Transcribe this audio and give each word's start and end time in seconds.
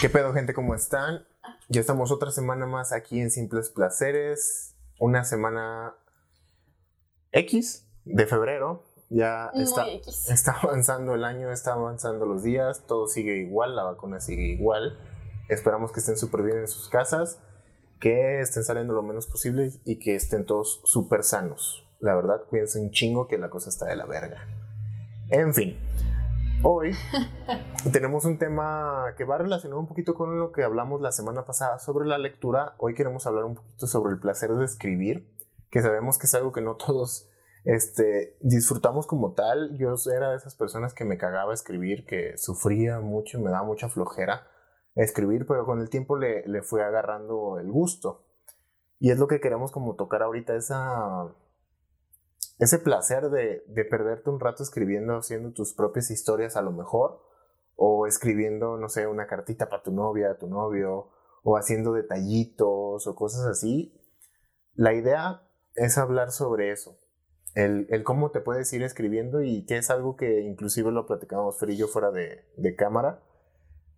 ¿Qué 0.00 0.08
pedo, 0.08 0.32
gente? 0.32 0.54
¿Cómo 0.54 0.74
están? 0.74 1.26
Ya 1.68 1.82
estamos 1.82 2.10
otra 2.10 2.30
semana 2.30 2.64
más 2.64 2.90
aquí 2.90 3.20
en 3.20 3.30
Simples 3.30 3.68
Placeres. 3.68 4.74
Una 4.98 5.24
semana 5.24 5.94
X 7.32 7.86
de 8.06 8.24
febrero. 8.24 8.82
Ya 9.10 9.50
está 9.54 10.52
avanzando 10.62 11.14
el 11.14 11.22
año, 11.22 11.52
está 11.52 11.74
avanzando 11.74 12.24
los 12.24 12.42
días. 12.42 12.86
Todo 12.86 13.08
sigue 13.08 13.36
igual, 13.42 13.76
la 13.76 13.82
vacuna 13.82 14.20
sigue 14.20 14.44
igual. 14.44 14.98
Esperamos 15.50 15.92
que 15.92 16.00
estén 16.00 16.16
súper 16.16 16.44
bien 16.44 16.60
en 16.60 16.68
sus 16.68 16.88
casas, 16.88 17.38
que 18.00 18.40
estén 18.40 18.64
saliendo 18.64 18.94
lo 18.94 19.02
menos 19.02 19.26
posible 19.26 19.70
y 19.84 19.98
que 19.98 20.14
estén 20.14 20.46
todos 20.46 20.80
súper 20.84 21.24
sanos. 21.24 21.86
La 21.98 22.14
verdad, 22.14 22.44
cuídense 22.48 22.80
un 22.80 22.90
chingo 22.90 23.28
que 23.28 23.36
la 23.36 23.50
cosa 23.50 23.68
está 23.68 23.84
de 23.84 23.96
la 23.96 24.06
verga. 24.06 24.46
En 25.28 25.52
fin, 25.52 25.78
hoy 26.62 26.92
tenemos 27.92 28.24
un 28.24 28.38
tema 28.38 29.14
que 29.16 29.24
va 29.24 29.38
relacionado 29.38 29.80
un 29.80 29.86
poquito 29.86 30.14
con 30.14 30.38
lo 30.38 30.52
que 30.52 30.62
hablamos 30.62 31.00
la 31.00 31.12
semana 31.12 31.44
pasada 31.44 31.78
sobre 31.78 32.06
la 32.06 32.18
lectura. 32.18 32.74
Hoy 32.78 32.94
queremos 32.94 33.26
hablar 33.26 33.44
un 33.44 33.54
poquito 33.54 33.86
sobre 33.86 34.12
el 34.12 34.20
placer 34.20 34.50
de 34.50 34.64
escribir, 34.64 35.28
que 35.70 35.82
sabemos 35.82 36.18
que 36.18 36.26
es 36.26 36.34
algo 36.34 36.52
que 36.52 36.60
no 36.60 36.76
todos 36.76 37.28
este, 37.64 38.36
disfrutamos 38.40 39.06
como 39.06 39.32
tal. 39.32 39.76
Yo 39.78 39.94
era 40.14 40.30
de 40.30 40.36
esas 40.36 40.54
personas 40.54 40.94
que 40.94 41.04
me 41.04 41.18
cagaba 41.18 41.54
escribir, 41.54 42.06
que 42.06 42.36
sufría 42.36 43.00
mucho, 43.00 43.40
me 43.40 43.50
daba 43.50 43.64
mucha 43.64 43.88
flojera 43.88 44.46
escribir, 44.94 45.46
pero 45.46 45.64
con 45.64 45.80
el 45.80 45.88
tiempo 45.88 46.16
le, 46.16 46.46
le 46.46 46.62
fui 46.62 46.80
agarrando 46.80 47.58
el 47.58 47.70
gusto. 47.70 48.26
Y 48.98 49.10
es 49.10 49.18
lo 49.18 49.28
que 49.28 49.40
queremos 49.40 49.72
como 49.72 49.94
tocar 49.94 50.22
ahorita, 50.22 50.54
esa, 50.54 51.34
ese 52.60 52.78
placer 52.78 53.30
de, 53.30 53.64
de 53.66 53.84
perderte 53.84 54.30
un 54.30 54.38
rato 54.38 54.62
escribiendo, 54.62 55.16
haciendo 55.16 55.52
tus 55.52 55.74
propias 55.74 56.10
historias 56.10 56.56
a 56.56 56.62
lo 56.62 56.72
mejor, 56.72 57.22
o 57.74 58.06
escribiendo, 58.06 58.76
no 58.76 58.88
sé, 58.88 59.06
una 59.06 59.26
cartita 59.26 59.68
para 59.70 59.82
tu 59.82 59.90
novia, 59.90 60.36
tu 60.38 60.46
novio, 60.46 61.08
o 61.42 61.56
haciendo 61.56 61.94
detallitos 61.94 63.06
o 63.06 63.14
cosas 63.14 63.46
así. 63.46 63.98
La 64.74 64.92
idea 64.92 65.42
es 65.74 65.96
hablar 65.96 66.30
sobre 66.30 66.70
eso, 66.70 66.98
el, 67.54 67.86
el 67.90 68.04
cómo 68.04 68.30
te 68.30 68.40
puedes 68.40 68.72
ir 68.72 68.82
escribiendo 68.82 69.42
y 69.42 69.64
que 69.64 69.78
es 69.78 69.90
algo 69.90 70.16
que 70.16 70.42
inclusive 70.42 70.92
lo 70.92 71.06
platicamos 71.06 71.56
yo 71.76 71.88
fuera 71.88 72.10
de, 72.10 72.44
de 72.56 72.76
cámara, 72.76 73.22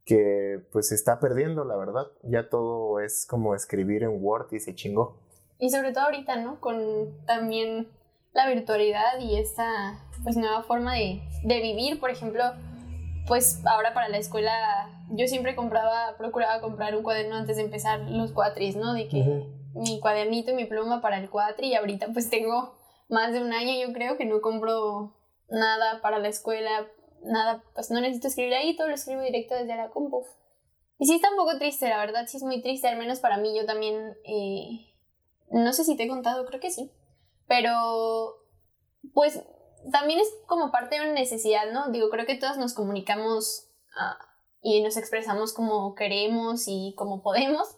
que 0.04 0.64
pues 0.72 0.88
se 0.88 0.94
está 0.94 1.20
perdiendo, 1.20 1.64
la 1.64 1.76
verdad. 1.76 2.06
Ya 2.22 2.48
todo 2.48 3.00
es 3.00 3.26
como 3.26 3.54
escribir 3.54 4.04
en 4.04 4.22
Word 4.22 4.52
y 4.52 4.60
se 4.60 4.74
chingó. 4.74 5.20
Y 5.58 5.70
sobre 5.70 5.92
todo 5.92 6.04
ahorita, 6.04 6.36
¿no? 6.36 6.60
Con 6.60 7.24
también 7.26 7.88
la 8.32 8.48
virtualidad 8.48 9.20
y 9.20 9.36
esta 9.36 9.98
pues 10.22 10.36
nueva 10.36 10.62
forma 10.62 10.94
de, 10.94 11.22
de 11.44 11.60
vivir, 11.60 12.00
por 12.00 12.10
ejemplo, 12.10 12.42
pues 13.26 13.64
ahora 13.66 13.94
para 13.94 14.08
la 14.08 14.18
escuela 14.18 14.88
yo 15.10 15.26
siempre 15.26 15.54
compraba, 15.54 16.16
procuraba 16.16 16.60
comprar 16.60 16.96
un 16.96 17.02
cuaderno 17.02 17.36
antes 17.36 17.56
de 17.56 17.62
empezar 17.62 18.00
los 18.00 18.32
cuatris, 18.32 18.76
¿no? 18.76 18.94
De 18.94 19.08
que 19.08 19.46
mi 19.74 20.00
cuadernito 20.00 20.52
y 20.52 20.54
mi 20.54 20.64
pluma 20.64 21.00
para 21.00 21.18
el 21.18 21.30
cuatri 21.30 21.68
y 21.68 21.74
ahorita 21.74 22.08
pues 22.12 22.30
tengo 22.30 22.74
más 23.08 23.32
de 23.32 23.42
un 23.42 23.52
año 23.52 23.74
yo 23.86 23.92
creo 23.92 24.16
que 24.16 24.24
no 24.24 24.40
compro 24.40 25.14
nada 25.48 26.00
para 26.00 26.18
la 26.18 26.28
escuela, 26.28 26.86
nada, 27.22 27.62
pues 27.74 27.90
no 27.90 28.00
necesito 28.00 28.28
escribir 28.28 28.54
ahí, 28.54 28.76
todo 28.76 28.88
lo 28.88 28.94
escribo 28.94 29.22
directo 29.22 29.54
desde 29.54 29.76
la 29.76 29.90
compu. 29.90 30.24
Y 30.98 31.06
sí 31.06 31.14
está 31.14 31.30
un 31.30 31.36
poco 31.36 31.58
triste, 31.58 31.88
la 31.88 31.98
verdad, 31.98 32.26
sí 32.26 32.36
es 32.36 32.42
muy 32.42 32.62
triste, 32.62 32.88
al 32.88 32.96
menos 32.96 33.20
para 33.20 33.36
mí 33.36 33.54
yo 33.56 33.66
también, 33.66 34.16
eh, 34.24 34.92
no 35.50 35.72
sé 35.72 35.84
si 35.84 35.96
te 35.96 36.04
he 36.04 36.08
contado, 36.08 36.46
creo 36.46 36.60
que 36.60 36.70
sí, 36.70 36.90
pero 37.52 38.38
pues 39.12 39.44
también 39.92 40.20
es 40.20 40.28
como 40.46 40.70
parte 40.70 40.94
de 40.94 41.02
una 41.02 41.12
necesidad, 41.12 41.70
¿no? 41.70 41.90
Digo, 41.90 42.08
creo 42.08 42.24
que 42.24 42.36
todos 42.36 42.56
nos 42.56 42.72
comunicamos 42.72 43.68
ah, 43.94 44.16
y 44.62 44.80
nos 44.80 44.96
expresamos 44.96 45.52
como 45.52 45.94
queremos 45.94 46.64
y 46.66 46.94
como 46.96 47.22
podemos, 47.22 47.68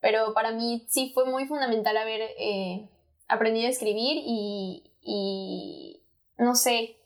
pero 0.00 0.34
para 0.34 0.50
mí 0.52 0.86
sí 0.90 1.12
fue 1.14 1.24
muy 1.24 1.46
fundamental 1.46 1.96
haber 1.96 2.20
eh, 2.38 2.90
aprendido 3.26 3.68
a 3.68 3.70
escribir 3.70 4.18
y, 4.22 6.02
no 6.36 6.54
sé, 6.54 6.98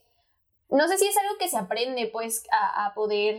no 0.68 0.88
sé 0.88 0.98
si 0.98 1.06
es 1.06 1.16
algo 1.16 1.38
que 1.38 1.48
se 1.48 1.58
aprende 1.58 2.08
pues 2.08 2.42
a, 2.50 2.92
poder 2.96 3.38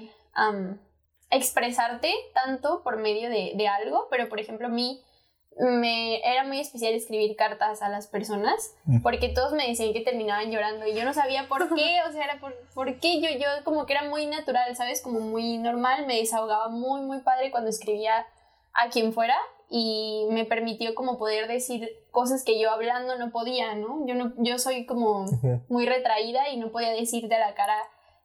expresarte 1.30 2.14
tanto 2.34 2.84
por 2.84 2.96
medio 2.96 3.30
de, 3.30 3.52
de 3.54 3.68
algo, 3.68 4.08
pero 4.10 4.30
por 4.30 4.40
ejemplo 4.40 4.68
a 4.68 4.70
mí 4.72 5.04
me 5.60 6.20
era 6.30 6.44
muy 6.44 6.60
especial 6.60 6.94
escribir 6.94 7.36
cartas 7.36 7.82
a 7.82 7.90
las 7.90 8.08
personas 8.08 8.74
Mm. 8.86 9.02
porque 9.02 9.30
todos 9.30 9.54
me 9.54 9.68
decían 9.68 9.94
que 9.94 10.02
terminaban 10.02 10.52
llorando 10.52 10.86
y 10.86 10.94
yo 10.94 11.04
no 11.04 11.14
sabía 11.14 11.48
por 11.48 11.74
qué, 11.76 12.00
o 12.08 12.12
sea, 12.12 12.24
era 12.26 12.40
por, 12.40 12.54
por 12.74 13.00
qué 13.00 13.20
yo, 13.22 13.30
yo 13.32 13.48
como 13.64 13.86
que 13.86 13.94
era 13.94 14.04
muy 14.10 14.26
natural, 14.28 14.76
¿sabes? 14.76 15.02
Como 15.02 15.20
muy 15.20 15.58
normal, 15.58 16.06
me 16.06 16.18
desahogaba 16.18 16.70
muy, 16.70 17.02
muy 17.02 17.20
padre 17.20 17.52
cuando 17.52 17.70
escribía 17.70 18.26
a 18.74 18.90
quien 18.90 19.14
fuera 19.14 19.36
y 19.70 20.26
me 20.30 20.46
permitió 20.46 20.96
como 20.96 21.18
poder 21.18 21.48
decir 21.48 21.90
cosas 22.12 22.44
que 22.46 22.60
yo 22.60 22.72
hablando 22.72 23.18
no 23.18 23.32
podía, 23.32 23.76
¿no? 23.76 24.06
Yo, 24.06 24.16
no, 24.16 24.32
yo 24.38 24.60
soy 24.60 24.86
como 24.86 25.26
muy 25.68 25.86
retraída 25.86 26.50
y 26.50 26.58
no 26.58 26.72
podía 26.72 26.92
decirte 26.92 27.36
a 27.36 27.40
la 27.40 27.54
cara, 27.54 27.78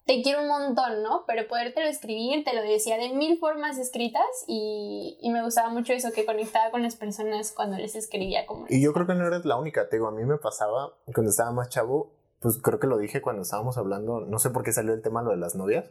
te 0.04 0.20
quiero 0.22 0.42
un 0.42 0.48
montón, 0.48 1.02
¿no? 1.02 1.24
Pero 1.26 1.46
podértelo 1.46 1.86
escribir, 1.88 2.44
te 2.44 2.54
lo 2.54 2.62
decía 2.62 2.96
de 2.98 3.10
mil 3.14 3.38
formas 3.38 3.78
escritas 3.78 4.24
y, 4.48 5.16
y 5.20 5.30
me 5.30 5.42
gustaba 5.42 5.68
mucho 5.70 5.92
eso, 5.92 6.10
que 6.12 6.24
conectaba 6.26 6.70
con 6.70 6.82
las 6.82 6.96
personas 6.96 7.52
cuando 7.52 7.76
les 7.78 7.94
escribía 7.94 8.44
como... 8.46 8.66
Y 8.68 8.82
yo 8.82 8.92
creo 8.92 9.06
que 9.06 9.14
no 9.14 9.26
eres 9.26 9.44
la 9.44 9.56
única, 9.56 9.88
te 9.88 9.96
digo, 9.96 10.08
a 10.08 10.12
mí 10.12 10.24
me 10.24 10.38
pasaba 10.38 10.94
cuando 11.14 11.30
estaba 11.30 11.52
más 11.52 11.68
chavo, 11.68 12.12
pues 12.40 12.58
creo 12.60 12.80
que 12.80 12.88
lo 12.88 12.98
dije 12.98 13.22
cuando 13.22 13.42
estábamos 13.42 13.78
hablando, 13.78 14.20
no 14.20 14.38
sé 14.40 14.50
por 14.50 14.64
qué 14.64 14.72
salió 14.72 14.92
el 14.92 15.02
tema 15.02 15.22
lo 15.22 15.30
de 15.30 15.36
las 15.36 15.54
novias, 15.54 15.84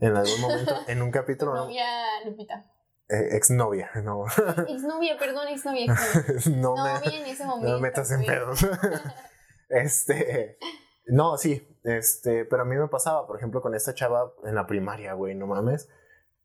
en 0.00 0.16
algún 0.16 0.40
momento, 0.40 0.74
en 0.86 1.02
un 1.02 1.10
Tu 1.10 1.18
capítulo, 1.18 1.54
¿no? 1.54 1.64
novia 1.64 1.86
Lupita. 2.24 2.64
Eh, 3.10 3.36
exnovia, 3.36 3.90
no, 4.04 4.24
Exnovia, 4.68 5.16
perdón, 5.18 5.48
exnovia. 5.48 5.84
exnovia. 5.92 6.56
no, 6.62 6.76
No, 6.76 6.84
me, 6.84 7.16
en 7.16 7.26
ese 7.26 7.44
no 7.44 7.56
momento. 7.56 7.74
me 7.76 7.80
metas 7.80 8.10
en 8.12 8.18
güey. 8.22 8.28
pedos. 8.28 8.60
este, 9.68 10.58
no, 11.06 11.36
sí, 11.36 11.66
este, 11.96 12.44
pero 12.44 12.62
a 12.62 12.64
mí 12.64 12.76
me 12.76 12.88
pasaba, 12.88 13.26
por 13.26 13.36
ejemplo, 13.36 13.60
con 13.62 13.74
esta 13.74 13.94
chava 13.94 14.32
en 14.44 14.54
la 14.54 14.66
primaria, 14.66 15.14
güey, 15.14 15.34
no 15.34 15.46
mames, 15.46 15.88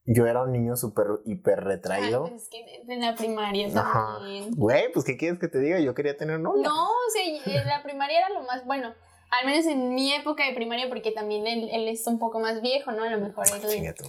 yo 0.06 0.26
era 0.28 0.44
un 0.44 0.52
niño 0.52 0.76
súper, 0.76 1.08
hiper 1.26 1.60
Ay, 1.60 1.66
retraído. 1.66 2.22
pues 2.28 2.44
es 2.44 2.50
que 2.50 2.84
en 2.88 3.02
la 3.02 3.16
primaria 3.16 3.68
Ajá. 3.80 4.18
también. 4.20 4.52
Güey, 4.56 4.92
pues, 4.92 5.06
¿qué 5.06 5.18
quieres 5.18 5.40
que 5.40 5.48
te 5.48 5.60
diga? 5.60 5.80
Yo 5.80 5.94
quería 5.94 6.18
tener 6.18 6.40
novia. 6.40 6.68
No, 6.68 6.90
o 6.90 7.10
sea, 7.12 7.24
en 7.62 7.68
la 7.68 7.82
primaria 7.84 8.20
era 8.20 8.30
lo 8.30 8.42
más 8.44 8.66
bueno. 8.66 8.94
Al 9.42 9.48
menos 9.48 9.66
en 9.66 9.96
mi 9.96 10.14
época 10.14 10.46
de 10.46 10.54
primaria, 10.54 10.90
porque 10.90 11.12
también 11.12 11.48
él, 11.48 11.68
él 11.72 11.88
es 11.88 12.06
un 12.06 12.20
poco 12.20 12.40
más 12.40 12.62
viejo, 12.62 12.92
¿no? 12.92 13.04
A 13.04 13.10
lo 13.10 13.20
mejor 13.20 13.46
él 13.48 13.96
tu 13.96 14.04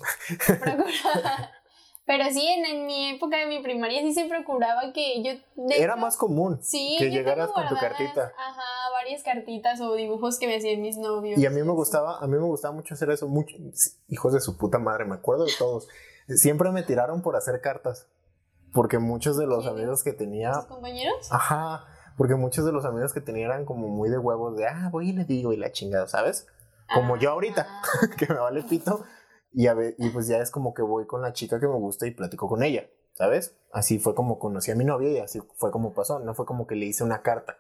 procuraba. 0.47 1.51
Pero 2.06 2.25
sí, 2.31 2.47
en, 2.47 2.66
en 2.66 2.87
mi 2.87 3.10
época 3.10 3.38
de 3.38 3.47
mi 3.47 3.62
primaria 3.62 4.03
sí 4.03 4.12
se 4.12 4.26
procuraba 4.26 4.92
que 4.92 5.22
yo... 5.22 5.32
de 5.56 5.82
Era 5.82 5.97
más 5.97 6.19
común 6.19 6.59
sí, 6.62 6.97
que 6.98 7.10
llegaras 7.10 7.50
con 7.50 7.66
tu 7.66 7.76
cartita. 7.76 8.32
Ajá, 8.37 8.62
varias 8.92 9.22
cartitas 9.22 9.81
o 9.81 9.94
dibujos 9.94 10.38
que 10.38 10.47
me 10.47 10.56
hacían 10.56 10.82
mis 10.82 10.98
novios. 10.98 11.38
Y 11.38 11.47
a 11.47 11.50
mí 11.50 11.62
me 11.62 11.72
gustaba, 11.72 12.19
a 12.19 12.26
mí 12.26 12.37
me 12.37 12.44
gustaba 12.44 12.75
mucho 12.75 12.92
hacer 12.92 13.10
eso, 13.10 13.26
mucho, 13.26 13.56
hijos 14.09 14.34
de 14.34 14.41
su 14.41 14.59
puta 14.59 14.78
madre, 14.78 15.06
me 15.06 15.15
acuerdo 15.15 15.47
de 15.47 15.53
todos. 15.59 15.88
Siempre 16.28 16.70
me 16.72 16.82
tiraron 16.82 17.22
por 17.22 17.37
hacer 17.37 17.62
cartas, 17.62 18.06
porque 18.75 18.98
muchos 18.98 19.38
de 19.38 19.47
los 19.47 19.66
amigos 19.66 20.04
que 20.04 20.12
tenía, 20.12 20.53
¿Tus 20.53 20.66
compañeros? 20.66 21.28
ajá, 21.31 21.86
porque 22.19 22.34
muchos 22.34 22.66
de 22.66 22.72
los 22.72 22.84
amigos 22.84 23.15
que 23.15 23.22
tenía 23.22 23.47
eran 23.47 23.65
como 23.65 23.88
muy 23.88 24.10
de 24.10 24.19
huevos 24.19 24.56
de, 24.56 24.66
ah, 24.66 24.91
voy 24.92 25.10
y 25.10 25.12
le 25.15 25.25
digo 25.25 25.54
y 25.54 25.56
la 25.56 25.72
chingada, 25.72 26.06
¿sabes? 26.06 26.47
Como 26.92 27.16
yo 27.16 27.31
ahorita. 27.31 27.66
Ah, 27.66 27.82
que 28.19 28.26
me 28.26 28.34
vale 28.34 28.62
pito 28.62 29.04
y, 29.54 29.66
a 29.69 29.75
ve- 29.75 29.94
y 29.98 30.10
pues 30.10 30.26
ya 30.26 30.38
es 30.38 30.50
como 30.50 30.75
que 30.75 30.82
voy 30.82 31.06
con 31.06 31.22
la 31.22 31.32
chica 31.32 31.60
que 31.60 31.66
me 31.69 31.75
gusta 31.78 32.06
y 32.06 32.10
platico 32.10 32.48
con 32.48 32.62
ella, 32.62 32.87
¿sabes? 33.12 33.56
Así 33.72 33.98
fue 33.98 34.15
como 34.15 34.38
conocí 34.38 34.70
a 34.70 34.75
mi 34.75 34.84
novia 34.84 35.10
y 35.10 35.19
así 35.19 35.41
fue 35.56 35.70
como 35.70 35.94
pasó, 35.94 36.19
no 36.19 36.34
fue 36.34 36.44
como 36.47 36.66
que 36.66 36.75
le 36.76 36.87
hice 36.87 37.04
una 37.04 37.22
carta. 37.22 37.56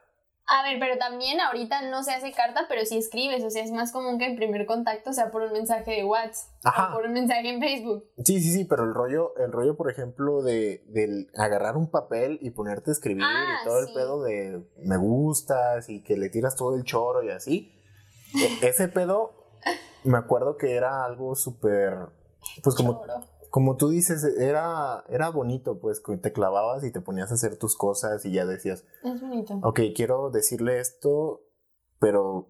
A 0.46 0.62
ver, 0.62 0.78
pero 0.78 0.98
también 0.98 1.40
ahorita 1.40 1.88
no 1.88 2.02
se 2.02 2.12
hace 2.12 2.30
carta, 2.32 2.66
pero 2.68 2.84
sí 2.84 2.98
escribes. 2.98 3.42
O 3.44 3.48
sea, 3.48 3.64
es 3.64 3.70
más 3.72 3.92
común 3.92 4.18
que 4.18 4.26
el 4.26 4.36
primer 4.36 4.66
contacto 4.66 5.14
sea 5.14 5.30
por 5.30 5.40
un 5.40 5.52
mensaje 5.54 5.90
de 5.92 6.04
WhatsApp 6.04 6.50
Ajá. 6.64 6.90
o 6.90 6.96
por 6.96 7.06
un 7.06 7.14
mensaje 7.14 7.48
en 7.48 7.60
Facebook. 7.60 8.04
Sí, 8.22 8.42
sí, 8.42 8.52
sí, 8.52 8.64
pero 8.66 8.84
el 8.84 8.92
rollo, 8.92 9.34
el 9.38 9.50
rollo, 9.52 9.74
por 9.74 9.90
ejemplo, 9.90 10.42
de, 10.42 10.84
del 10.88 11.30
agarrar 11.34 11.78
un 11.78 11.90
papel 11.90 12.38
y 12.42 12.50
ponerte 12.50 12.90
a 12.90 12.92
escribir 12.92 13.24
Ah, 13.26 13.60
y 13.62 13.64
todo 13.64 13.78
el 13.78 13.86
pedo 13.94 14.22
de 14.22 14.62
me 14.82 14.98
gustas 14.98 15.88
y 15.88 16.02
que 16.02 16.18
le 16.18 16.28
tiras 16.28 16.56
todo 16.56 16.76
el 16.76 16.84
choro 16.84 17.22
y 17.22 17.30
así. 17.30 17.80
E- 18.34 18.68
ese 18.68 18.88
pedo, 18.88 19.43
me 20.04 20.18
acuerdo 20.18 20.56
que 20.56 20.74
era 20.74 21.04
algo 21.04 21.34
súper, 21.34 21.96
pues 22.62 22.74
como, 22.76 23.00
Choro. 23.00 23.14
como 23.50 23.76
tú 23.76 23.88
dices, 23.90 24.24
era, 24.38 25.04
era 25.08 25.30
bonito, 25.30 25.78
pues 25.80 26.02
te 26.20 26.32
clavabas 26.32 26.84
y 26.84 26.92
te 26.92 27.00
ponías 27.00 27.30
a 27.30 27.34
hacer 27.34 27.56
tus 27.58 27.76
cosas 27.76 28.24
y 28.24 28.32
ya 28.32 28.44
decías, 28.46 28.84
Es 29.02 29.20
bonito. 29.20 29.54
ok, 29.62 29.80
quiero 29.94 30.30
decirle 30.30 30.80
esto, 30.80 31.42
pero 31.98 32.48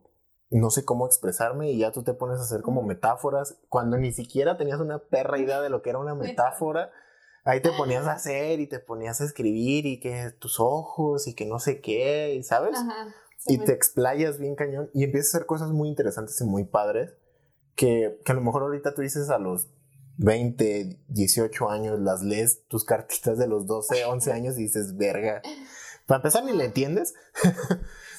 no 0.50 0.70
sé 0.70 0.84
cómo 0.84 1.06
expresarme 1.06 1.70
y 1.70 1.78
ya 1.78 1.90
tú 1.92 2.02
te 2.04 2.14
pones 2.14 2.38
a 2.38 2.42
hacer 2.42 2.62
como 2.62 2.82
metáforas 2.82 3.58
cuando 3.68 3.96
ni 3.96 4.12
siquiera 4.12 4.56
tenías 4.56 4.80
una 4.80 4.98
perra 4.98 5.38
idea 5.38 5.60
de 5.60 5.70
lo 5.70 5.82
que 5.82 5.90
era 5.90 5.98
una 5.98 6.14
metáfora. 6.14 6.90
Ahí 7.46 7.60
te 7.60 7.72
ponías 7.72 8.06
a 8.06 8.12
hacer 8.12 8.60
y 8.60 8.66
te 8.66 8.78
ponías 8.78 9.20
a 9.20 9.24
escribir 9.24 9.84
y 9.84 10.00
que 10.00 10.30
tus 10.38 10.60
ojos 10.60 11.26
y 11.26 11.34
que 11.34 11.44
no 11.44 11.58
sé 11.58 11.80
qué, 11.80 12.40
¿sabes? 12.44 12.78
Ajá. 12.78 13.14
y 13.46 13.58
me- 13.58 13.64
te 13.66 13.72
explayas 13.72 14.38
bien 14.38 14.54
cañón 14.54 14.88
y 14.94 15.04
empiezas 15.04 15.34
a 15.34 15.36
hacer 15.38 15.46
cosas 15.46 15.70
muy 15.70 15.88
interesantes 15.90 16.40
y 16.40 16.44
muy 16.44 16.64
padres 16.64 17.12
que, 17.74 18.20
que 18.24 18.32
a 18.32 18.34
lo 18.34 18.40
mejor 18.40 18.62
ahorita 18.62 18.94
tú 18.94 19.02
dices 19.02 19.30
a 19.30 19.38
los 19.38 19.68
20, 20.18 21.00
18 21.08 21.70
años, 21.70 22.00
las 22.00 22.22
lees 22.22 22.66
tus 22.68 22.84
cartitas 22.84 23.38
de 23.38 23.48
los 23.48 23.66
12, 23.66 24.04
11 24.04 24.32
años 24.32 24.58
y 24.58 24.62
dices, 24.62 24.96
verga. 24.96 25.42
Para 26.06 26.18
empezar, 26.18 26.44
ni 26.44 26.52
le 26.52 26.64
entiendes. 26.64 27.14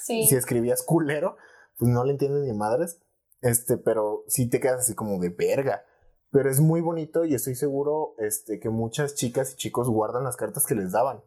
Sí. 0.05 0.27
si 0.27 0.35
escribías 0.35 0.83
culero, 0.83 1.35
pues 1.79 1.89
no 1.89 2.03
le 2.03 2.11
entiendes 2.11 2.43
ni 2.43 2.53
madres. 2.53 3.01
Este, 3.41 3.75
pero 3.75 4.23
sí 4.27 4.47
te 4.47 4.59
quedas 4.59 4.81
así 4.81 4.93
como 4.93 5.19
de 5.19 5.29
verga. 5.29 5.83
Pero 6.29 6.51
es 6.51 6.59
muy 6.59 6.79
bonito 6.81 7.25
y 7.25 7.33
estoy 7.33 7.55
seguro 7.55 8.13
este, 8.19 8.59
que 8.59 8.69
muchas 8.69 9.15
chicas 9.15 9.53
y 9.53 9.55
chicos 9.55 9.89
guardan 9.89 10.23
las 10.23 10.35
cartas 10.35 10.67
que 10.67 10.75
les 10.75 10.91
daban. 10.91 11.23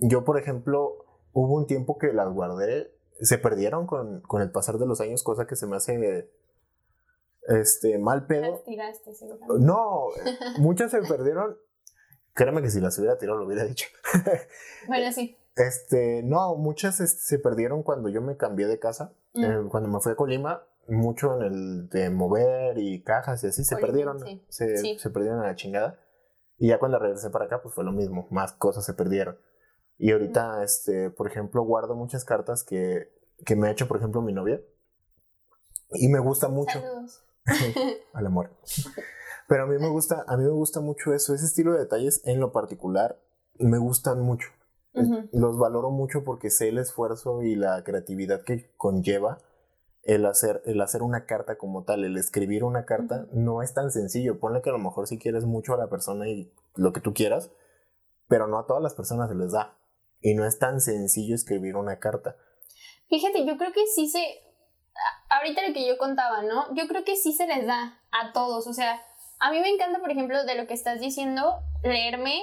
Yo, 0.00 0.24
por 0.24 0.38
ejemplo, 0.38 1.04
hubo 1.32 1.56
un 1.56 1.66
tiempo 1.66 1.98
que 1.98 2.12
las 2.12 2.32
guardé, 2.32 2.92
se 3.20 3.38
perdieron 3.38 3.88
con, 3.88 4.20
con 4.20 4.40
el 4.40 4.52
pasar 4.52 4.78
de 4.78 4.86
los 4.86 5.00
años, 5.00 5.24
cosa 5.24 5.48
que 5.48 5.56
se 5.56 5.66
me 5.66 5.74
hace 5.74 6.30
este, 7.48 7.98
mal 7.98 8.26
pedo. 8.26 8.52
Las 8.52 8.64
tiraste, 8.64 9.14
seguramente. 9.14 9.64
No, 9.64 10.08
muchas 10.58 10.90
se 10.90 11.00
perdieron. 11.02 11.56
Créeme 12.34 12.60
que 12.62 12.70
si 12.70 12.80
las 12.80 12.98
hubiera 12.98 13.16
tirado 13.18 13.38
lo 13.38 13.46
hubiera 13.46 13.64
dicho. 13.64 13.86
Bueno, 14.88 15.10
sí. 15.12 15.36
Este, 15.56 16.22
no, 16.22 16.54
muchas 16.56 16.96
se 16.96 17.38
perdieron 17.38 17.82
cuando 17.82 18.08
yo 18.10 18.20
me 18.20 18.36
cambié 18.36 18.66
de 18.66 18.78
casa. 18.78 19.14
Mm. 19.34 19.44
Eh, 19.44 19.68
cuando 19.70 19.88
me 19.88 20.00
fui 20.00 20.12
a 20.12 20.16
Colima, 20.16 20.66
mucho 20.86 21.34
en 21.34 21.42
el 21.42 21.88
de 21.88 22.10
mover 22.10 22.76
y 22.78 23.02
cajas 23.02 23.42
y 23.42 23.46
así 23.48 23.64
se 23.64 23.74
Colima, 23.74 23.86
perdieron. 23.86 24.20
sí. 24.20 24.44
Se, 24.48 24.76
Sí. 24.78 24.98
se 24.98 25.10
perdieron 25.10 25.40
a 25.40 25.46
la 25.46 25.54
chingada. 25.56 25.98
Y 26.58 26.68
ya 26.68 26.78
cuando 26.78 26.98
regresé 26.98 27.30
para 27.30 27.46
acá, 27.46 27.62
pues 27.62 27.74
fue 27.74 27.84
lo 27.84 27.92
mismo. 27.92 28.28
Más 28.30 28.52
cosas 28.52 28.84
se 28.84 28.94
perdieron. 28.94 29.38
Y 29.98 30.12
ahorita, 30.12 30.62
este, 30.62 31.10
por 31.10 31.26
ejemplo, 31.26 31.62
guardo 31.62 31.94
muchas 31.96 32.24
cartas 32.24 32.62
que, 32.64 33.10
que 33.46 33.56
me 33.56 33.68
ha 33.68 33.70
hecho, 33.70 33.88
por 33.88 33.96
ejemplo, 33.96 34.20
mi 34.20 34.32
novia. 34.34 34.60
Y 35.90 36.08
me 36.08 36.18
gusta 36.18 36.48
mucho 36.48 36.80
Saludos. 36.80 37.22
Al 38.12 38.26
amor. 38.26 38.50
Pero 39.48 39.64
a 39.64 39.66
mí 39.66 39.78
me 39.78 39.88
gusta, 39.88 40.24
a 40.26 40.36
mí 40.36 40.44
me 40.44 40.50
gusta 40.50 40.80
mucho 40.80 41.14
eso, 41.14 41.34
ese 41.34 41.46
estilo 41.46 41.72
de 41.72 41.80
detalles 41.80 42.20
en 42.24 42.40
lo 42.40 42.52
particular 42.52 43.20
me 43.58 43.78
gustan 43.78 44.20
mucho. 44.20 44.48
Los 45.32 45.58
valoro 45.58 45.90
mucho 45.90 46.24
porque 46.24 46.50
sé 46.50 46.68
el 46.68 46.78
esfuerzo 46.78 47.42
y 47.42 47.54
la 47.54 47.84
creatividad 47.84 48.44
que 48.44 48.70
conlleva 48.78 49.42
el 50.02 50.24
hacer, 50.24 50.62
el 50.64 50.80
hacer 50.80 51.02
una 51.02 51.26
carta 51.26 51.58
como 51.58 51.84
tal, 51.84 52.04
el 52.04 52.16
escribir 52.16 52.64
una 52.64 52.86
carta 52.86 53.26
no 53.32 53.62
es 53.62 53.74
tan 53.74 53.90
sencillo. 53.90 54.38
Ponle 54.38 54.62
que 54.62 54.70
a 54.70 54.72
lo 54.72 54.78
mejor 54.78 55.06
si 55.06 55.18
quieres 55.18 55.44
mucho 55.44 55.74
a 55.74 55.76
la 55.76 55.90
persona 55.90 56.28
y 56.28 56.50
lo 56.76 56.92
que 56.92 57.00
tú 57.00 57.12
quieras, 57.12 57.50
pero 58.28 58.46
no 58.46 58.58
a 58.58 58.66
todas 58.66 58.82
las 58.82 58.94
personas 58.94 59.28
se 59.28 59.34
les 59.34 59.52
da. 59.52 59.76
Y 60.20 60.34
no 60.34 60.46
es 60.46 60.58
tan 60.58 60.80
sencillo 60.80 61.34
escribir 61.34 61.76
una 61.76 61.98
carta. 61.98 62.36
Fíjate, 63.08 63.44
yo 63.46 63.56
creo 63.58 63.72
que 63.72 63.86
sí 63.86 64.08
se. 64.08 64.20
Ahorita 65.28 65.66
lo 65.66 65.72
que 65.74 65.86
yo 65.86 65.98
contaba, 65.98 66.42
¿no? 66.42 66.74
Yo 66.74 66.86
creo 66.88 67.04
que 67.04 67.16
sí 67.16 67.32
se 67.32 67.46
les 67.46 67.66
da 67.66 67.98
a 68.12 68.32
todos. 68.32 68.66
O 68.66 68.72
sea, 68.72 69.00
a 69.40 69.50
mí 69.50 69.60
me 69.60 69.68
encanta, 69.68 69.98
por 70.00 70.10
ejemplo, 70.10 70.44
de 70.44 70.54
lo 70.54 70.66
que 70.66 70.74
estás 70.74 71.00
diciendo, 71.00 71.60
leerme. 71.82 72.40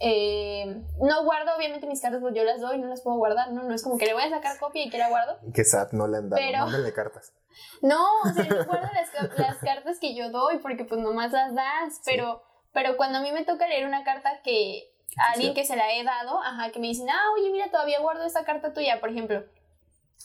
eh, 0.00 0.82
no 1.00 1.24
guardo, 1.24 1.54
obviamente, 1.56 1.86
mis 1.86 2.00
cartas, 2.02 2.20
pues 2.20 2.34
yo 2.34 2.42
las 2.44 2.60
doy, 2.60 2.78
no 2.78 2.88
las 2.88 3.00
puedo 3.02 3.16
guardar, 3.16 3.52
¿no? 3.52 3.62
No 3.62 3.74
es 3.74 3.82
como 3.82 3.96
que 3.96 4.06
le 4.06 4.12
voy 4.14 4.22
a 4.24 4.28
sacar 4.30 4.58
copia 4.58 4.84
y 4.84 4.90
que 4.90 4.98
la 4.98 5.08
guardo. 5.08 5.38
Que 5.54 5.64
SAT 5.64 5.92
no 5.92 6.08
le 6.08 6.18
han 6.18 6.28
dado, 6.30 6.42
Pero- 6.44 6.58
mándenle 6.58 6.92
cartas. 6.92 7.32
No, 7.82 8.04
o 8.24 8.28
sea, 8.34 8.44
yo 8.44 8.64
guardo 8.64 8.88
las, 8.92 9.10
ca- 9.10 9.30
las 9.40 9.58
cartas 9.58 10.00
que 10.00 10.12
yo 10.16 10.30
doy 10.30 10.58
porque 10.58 10.84
pues 10.84 11.00
nomás 11.00 11.30
las 11.30 11.54
das, 11.54 12.00
pero, 12.04 12.42
pero 12.72 12.96
cuando 12.96 13.18
a 13.18 13.20
mí 13.20 13.30
me 13.30 13.44
toca 13.44 13.68
leer 13.68 13.86
una 13.86 14.02
carta 14.02 14.40
que 14.42 14.90
a 15.16 15.32
alguien 15.34 15.54
Sí. 15.54 15.60
que 15.60 15.64
se 15.64 15.76
la 15.76 15.92
he 15.92 16.02
dado, 16.02 16.42
ajá, 16.42 16.72
que 16.72 16.80
me 16.80 16.88
dicen, 16.88 17.08
ah, 17.08 17.30
oye, 17.38 17.50
mira, 17.52 17.70
todavía 17.70 18.00
guardo 18.00 18.24
esta 18.24 18.44
carta 18.44 18.72
tuya, 18.72 18.98
por 18.98 19.10
ejemplo. 19.10 19.44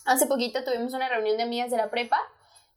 Hace 0.05 0.25
poquito 0.27 0.63
tuvimos 0.63 0.93
una 0.93 1.09
reunión 1.09 1.37
de 1.37 1.43
amigas 1.43 1.69
de 1.71 1.77
la 1.77 1.89
prepa 1.89 2.17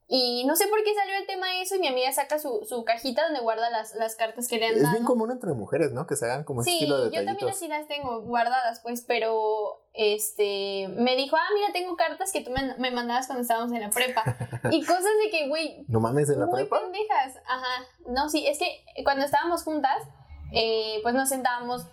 y 0.08 0.44
no 0.44 0.56
sé 0.56 0.66
por 0.66 0.82
qué 0.84 0.92
salió 0.94 1.14
el 1.16 1.26
tema 1.26 1.46
de 1.46 1.62
eso 1.62 1.76
y 1.76 1.78
mi 1.78 1.88
amiga 1.88 2.12
saca 2.12 2.38
su, 2.38 2.66
su 2.68 2.84
cajita 2.84 3.22
donde 3.24 3.40
guarda 3.40 3.70
las, 3.70 3.94
las 3.94 4.14
cartas 4.16 4.46
que 4.48 4.58
le 4.58 4.66
han 4.66 4.74
Es 4.74 4.82
dado. 4.82 4.92
bien 4.94 5.04
común 5.04 5.30
entre 5.30 5.52
mujeres, 5.54 5.92
¿no? 5.92 6.06
Que 6.06 6.16
se 6.16 6.26
hagan 6.26 6.44
como 6.44 6.60
ese 6.60 6.70
Sí, 6.70 6.76
estilo 6.78 6.98
de 6.98 7.04
yo 7.04 7.24
también 7.24 7.36
detallitos. 7.36 7.56
así 7.56 7.68
las 7.68 7.86
tengo 7.88 8.20
guardadas, 8.22 8.80
pues, 8.80 9.02
pero 9.06 9.80
este 9.94 10.88
me 10.98 11.16
dijo, 11.16 11.36
ah, 11.36 11.48
mira, 11.54 11.68
tengo 11.72 11.96
cartas 11.96 12.32
que 12.32 12.42
tú 12.42 12.50
me, 12.50 12.74
me 12.76 12.90
mandabas 12.90 13.26
cuando 13.26 13.42
estábamos 13.42 13.72
en 13.72 13.80
la 13.80 13.90
prepa. 13.90 14.22
y 14.70 14.80
cosas 14.84 15.04
de 15.24 15.30
que, 15.30 15.48
güey, 15.48 15.84
No 15.88 16.00
mames, 16.00 16.28
en 16.28 16.40
la 16.40 16.46
muy 16.46 16.56
prepa. 16.56 16.80
pendejas. 16.80 17.36
Ajá. 17.46 17.86
No, 18.08 18.28
sí, 18.28 18.46
es 18.46 18.58
que 18.58 18.84
cuando 19.04 19.24
estábamos 19.24 19.62
juntas, 19.64 20.02
eh, 20.52 20.98
pues 21.02 21.14
nos 21.14 21.28
sentábamos 21.30 21.86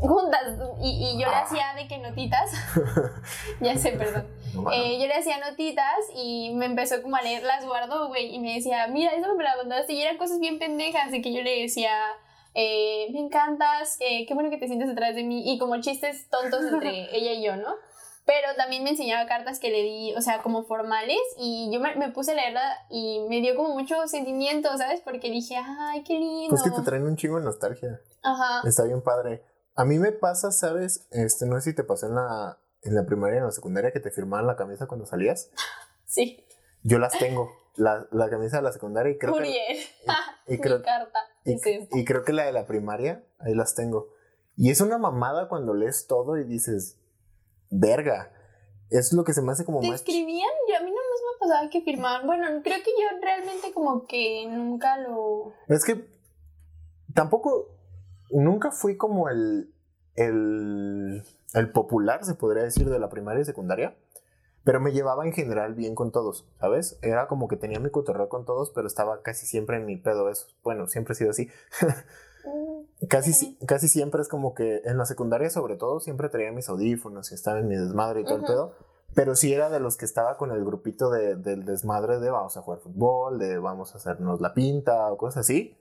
juntas 0.00 0.40
y, 0.82 0.88
y 0.88 1.12
yo 1.20 1.28
le 1.28 1.34
Ah. 1.34 1.42
hacía 1.42 1.74
de 1.76 1.86
que 1.88 1.98
notitas. 1.98 2.50
ya 3.60 3.76
sé, 3.76 3.92
perdón. 3.92 4.26
No 4.54 4.62
mames. 4.62 4.78
Eh, 4.80 4.98
yo 5.00 5.06
le 5.06 5.14
hacía 5.14 5.38
notitas 5.38 5.94
y 6.14 6.52
me 6.54 6.66
empezó 6.66 7.02
como 7.02 7.16
a 7.16 7.22
leer, 7.22 7.42
las 7.42 7.64
guardó, 7.64 8.08
güey, 8.08 8.34
y 8.34 8.38
me 8.40 8.54
decía, 8.54 8.86
mira, 8.88 9.12
eso 9.12 9.34
me 9.36 9.44
la 9.44 9.56
mandaste 9.56 9.92
y 9.92 10.02
eran 10.02 10.16
cosas 10.18 10.40
bien 10.40 10.58
pendejas, 10.58 11.10
de 11.10 11.22
que 11.22 11.32
yo 11.32 11.42
le 11.42 11.62
decía, 11.62 11.92
eh, 12.54 13.08
me 13.12 13.20
encantas, 13.20 13.96
eh, 14.00 14.26
qué 14.26 14.34
bueno 14.34 14.50
que 14.50 14.56
te 14.58 14.66
sientes 14.66 14.88
detrás 14.88 15.14
de 15.14 15.22
mí, 15.22 15.52
y 15.52 15.58
como 15.58 15.80
chistes 15.80 16.28
tontos 16.30 16.62
entre 16.64 16.90
ella 17.16 17.32
y 17.32 17.42
yo, 17.44 17.56
¿no? 17.56 17.74
Pero 18.26 18.54
también 18.56 18.82
me 18.84 18.90
enseñaba 18.90 19.26
cartas 19.26 19.58
que 19.58 19.70
le 19.70 19.82
di, 19.82 20.14
o 20.14 20.20
sea, 20.20 20.38
como 20.42 20.62
formales, 20.64 21.18
y 21.38 21.70
yo 21.72 21.80
me, 21.80 21.94
me 21.96 22.10
puse 22.10 22.32
a 22.32 22.34
leerla 22.34 22.62
y 22.90 23.20
me 23.28 23.40
dio 23.40 23.54
como 23.56 23.70
mucho 23.74 24.06
sentimiento, 24.08 24.76
¿sabes? 24.76 25.00
Porque 25.00 25.30
dije, 25.30 25.56
ay, 25.56 26.02
qué 26.04 26.14
lindo. 26.14 26.50
Pues 26.50 26.62
que 26.62 26.70
te 26.70 26.82
traen 26.82 27.04
un 27.04 27.16
chingo 27.16 27.38
de 27.38 27.44
nostalgia. 27.44 28.00
Ajá. 28.22 28.62
Está 28.68 28.84
bien 28.84 29.00
padre. 29.02 29.42
A 29.74 29.84
mí 29.84 29.98
me 29.98 30.12
pasa, 30.12 30.50
¿sabes? 30.50 31.06
Este, 31.10 31.46
no 31.46 31.56
sé 31.60 31.70
si 31.70 31.76
te 31.76 31.84
pasó 31.84 32.06
en 32.06 32.14
la, 32.16 32.58
en 32.82 32.94
la 32.94 33.04
primaria 33.06 33.36
y 33.36 33.38
en 33.38 33.44
la 33.44 33.50
secundaria 33.52 33.92
que 33.92 34.00
te 34.00 34.10
firmaban 34.10 34.46
la 34.46 34.56
camisa 34.56 34.86
cuando 34.86 35.06
salías. 35.06 35.50
Sí. 36.06 36.44
Yo 36.82 36.98
las 36.98 37.18
tengo. 37.18 37.50
La, 37.76 38.06
la 38.10 38.28
camisa 38.28 38.56
de 38.56 38.62
la 38.64 38.72
secundaria 38.72 39.12
y 39.12 39.18
creo 39.18 39.32
que. 39.34 39.38
Uriel. 39.40 39.78
y 40.48 40.50
Mi 40.52 40.58
creo- 40.58 40.82
carta. 40.82 41.18
Y, 41.44 41.52
es 41.54 41.88
y 41.92 42.04
creo 42.04 42.24
que 42.24 42.32
la 42.32 42.44
de 42.44 42.52
la 42.52 42.66
primaria, 42.66 43.24
ahí 43.38 43.54
las 43.54 43.74
tengo. 43.74 44.08
Y 44.56 44.70
es 44.70 44.80
una 44.80 44.98
mamada 44.98 45.48
cuando 45.48 45.72
lees 45.72 46.06
todo 46.06 46.36
y 46.36 46.44
dices, 46.44 46.98
verga. 47.70 48.32
Es 48.90 49.12
lo 49.12 49.22
que 49.22 49.32
se 49.32 49.40
me 49.40 49.52
hace 49.52 49.64
como 49.64 49.80
¿Te 49.80 49.86
más. 49.86 50.00
escribían? 50.00 50.50
Yo, 50.68 50.76
a 50.76 50.80
mí 50.80 50.90
no 50.90 50.96
más 50.96 51.20
me 51.32 51.38
pasaba 51.48 51.70
que 51.70 51.80
firmaban. 51.82 52.26
Bueno, 52.26 52.46
creo 52.64 52.78
que 52.84 52.90
yo 52.90 53.18
realmente 53.22 53.72
como 53.72 54.04
que 54.06 54.46
nunca 54.48 54.98
lo... 54.98 55.52
Es 55.68 55.84
que 55.84 56.10
tampoco, 57.14 57.68
nunca 58.32 58.70
fui 58.70 58.96
como 58.96 59.28
el, 59.28 59.72
el, 60.16 61.22
el 61.54 61.72
popular, 61.72 62.24
se 62.24 62.34
podría 62.34 62.62
decir, 62.64 62.88
de 62.88 62.98
la 62.98 63.08
primaria 63.08 63.42
y 63.42 63.44
secundaria, 63.44 63.96
pero 64.64 64.80
me 64.80 64.92
llevaba 64.92 65.24
en 65.26 65.32
general 65.32 65.74
bien 65.74 65.94
con 65.94 66.12
todos, 66.12 66.46
¿sabes? 66.60 66.98
Era 67.02 67.28
como 67.28 67.48
que 67.48 67.56
tenía 67.56 67.80
mi 67.80 67.90
cotorreo 67.90 68.28
con 68.28 68.44
todos, 68.44 68.70
pero 68.70 68.86
estaba 68.86 69.22
casi 69.22 69.46
siempre 69.46 69.76
en 69.78 69.86
mi 69.86 69.96
pedo 69.96 70.28
eso. 70.28 70.46
Bueno, 70.62 70.86
siempre 70.86 71.12
he 71.12 71.16
sido 71.16 71.30
así. 71.30 71.48
Mm, 72.44 73.06
Casi, 73.08 73.32
si- 73.32 73.56
casi 73.66 73.88
siempre 73.88 74.20
es 74.20 74.28
como 74.28 74.54
que 74.54 74.82
en 74.84 74.98
la 74.98 75.06
secundaria 75.06 75.48
sobre 75.50 75.76
todo 75.76 76.00
siempre 76.00 76.28
traía 76.28 76.52
mis 76.52 76.68
audífonos 76.68 77.32
y 77.32 77.34
estaba 77.34 77.58
en 77.58 77.68
mi 77.68 77.74
desmadre 77.76 78.20
y 78.20 78.24
todo 78.24 78.36
el 78.36 78.44
pedo. 78.44 78.74
Pero 79.14 79.34
sí 79.34 79.52
era 79.52 79.70
de 79.70 79.80
los 79.80 79.96
que 79.96 80.04
estaba 80.04 80.36
con 80.36 80.50
el 80.52 80.64
grupito 80.64 81.10
de, 81.10 81.34
del 81.36 81.64
desmadre 81.64 82.20
de 82.20 82.30
vamos 82.30 82.56
a 82.58 82.62
jugar 82.62 82.80
fútbol, 82.80 83.38
de 83.38 83.58
vamos 83.58 83.94
a 83.94 83.98
hacernos 83.98 84.40
la 84.42 84.52
pinta 84.54 85.10
o 85.10 85.16
cosas 85.16 85.38
así. 85.46 85.74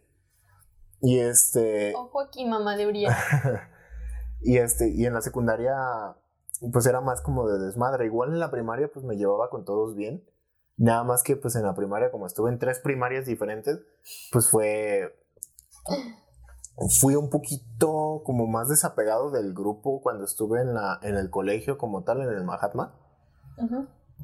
Y 1.02 1.20
este. 1.20 1.94
Ojo 1.96 2.22
aquí, 2.22 2.46
mamá 2.46 2.76
de 2.76 2.88
Uriel. 2.88 3.12
y 4.42 4.58
este. 4.58 4.90
Y 4.90 5.06
en 5.06 5.14
la 5.14 5.22
secundaria. 5.22 5.76
Pues 6.74 6.86
era 6.86 7.02
más 7.02 7.22
como 7.22 7.48
de 7.48 7.58
desmadre. 7.60 8.06
Igual 8.06 8.34
en 8.34 8.40
la 8.40 8.52
primaria, 8.52 8.90
pues 8.92 9.06
me 9.06 9.16
llevaba 9.16 9.50
con 9.50 9.64
todos 9.64 9.96
bien. 9.96 10.26
Nada 10.76 11.04
más 11.04 11.24
que 11.24 11.36
pues 11.36 11.56
en 11.56 11.64
la 11.64 11.76
primaria, 11.76 12.12
como 12.12 12.26
estuve 12.26 12.50
en 12.50 12.60
tres 12.60 12.80
primarias 12.80 13.26
diferentes, 13.26 13.80
pues 14.32 14.50
fue 14.50 15.14
fui 16.88 17.16
un 17.16 17.30
poquito 17.30 18.22
como 18.24 18.48
más 18.48 18.70
desapegado 18.70 19.32
del 19.32 19.54
grupo 19.54 20.02
cuando 20.02 20.24
estuve 20.24 20.62
en, 20.62 20.74
la, 20.74 21.00
en 21.02 21.16
el 21.18 21.30
colegio 21.30 21.78
como 21.78 22.04
tal, 22.04 22.22
en 22.22 22.30
el 22.30 22.44
Mahatma, 22.44 22.96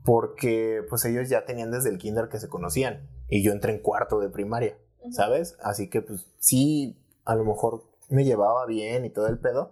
porque 0.06 0.82
pues 0.90 1.04
ellos 1.06 1.28
ya 1.28 1.46
tenían 1.46 1.72
desde 1.72 1.90
el 1.90 1.98
kinder 1.98 2.30
que 2.30 2.40
se 2.40 2.48
conocían 2.48 3.10
y 3.28 3.44
yo 3.44 3.52
entré 3.52 3.74
en 3.74 3.82
cuarto 3.82 4.20
de 4.20 4.30
primaria, 4.30 4.78
¿sabes? 5.12 5.58
Así 5.62 5.90
que 5.90 6.02
pues 6.02 6.26
sí, 6.40 6.98
a 7.26 7.36
lo 7.36 7.44
mejor 7.46 7.84
me 8.10 8.24
llevaba 8.24 8.66
bien 8.66 9.06
y 9.06 9.10
todo 9.10 9.28
el 9.28 9.40
pedo, 9.40 9.72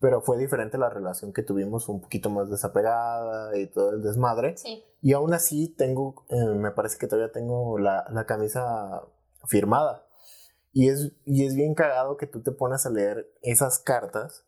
pero 0.00 0.20
fue 0.22 0.38
diferente 0.38 0.78
la 0.78 0.90
relación 0.90 1.32
que 1.32 1.42
tuvimos, 1.42 1.88
un 1.88 2.00
poquito 2.00 2.30
más 2.30 2.50
desapegada 2.50 3.56
y 3.58 3.66
todo 3.66 3.90
el 3.90 4.02
desmadre. 4.02 4.56
Sí. 4.56 4.82
Y 5.02 5.12
aún 5.12 5.32
así 5.34 5.68
tengo, 5.68 6.24
eh, 6.28 6.36
me 6.56 6.70
parece 6.70 6.98
que 6.98 7.06
todavía 7.06 7.32
tengo 7.32 7.78
la, 7.78 8.06
la 8.10 8.24
camisa 8.26 9.02
firmada. 9.46 10.06
Y 10.72 10.88
es, 10.88 11.12
y 11.24 11.44
es 11.46 11.54
bien 11.54 11.74
cagado 11.74 12.16
que 12.16 12.26
tú 12.26 12.42
te 12.42 12.52
pones 12.52 12.86
a 12.86 12.90
leer 12.90 13.26
esas 13.42 13.78
cartas 13.78 14.44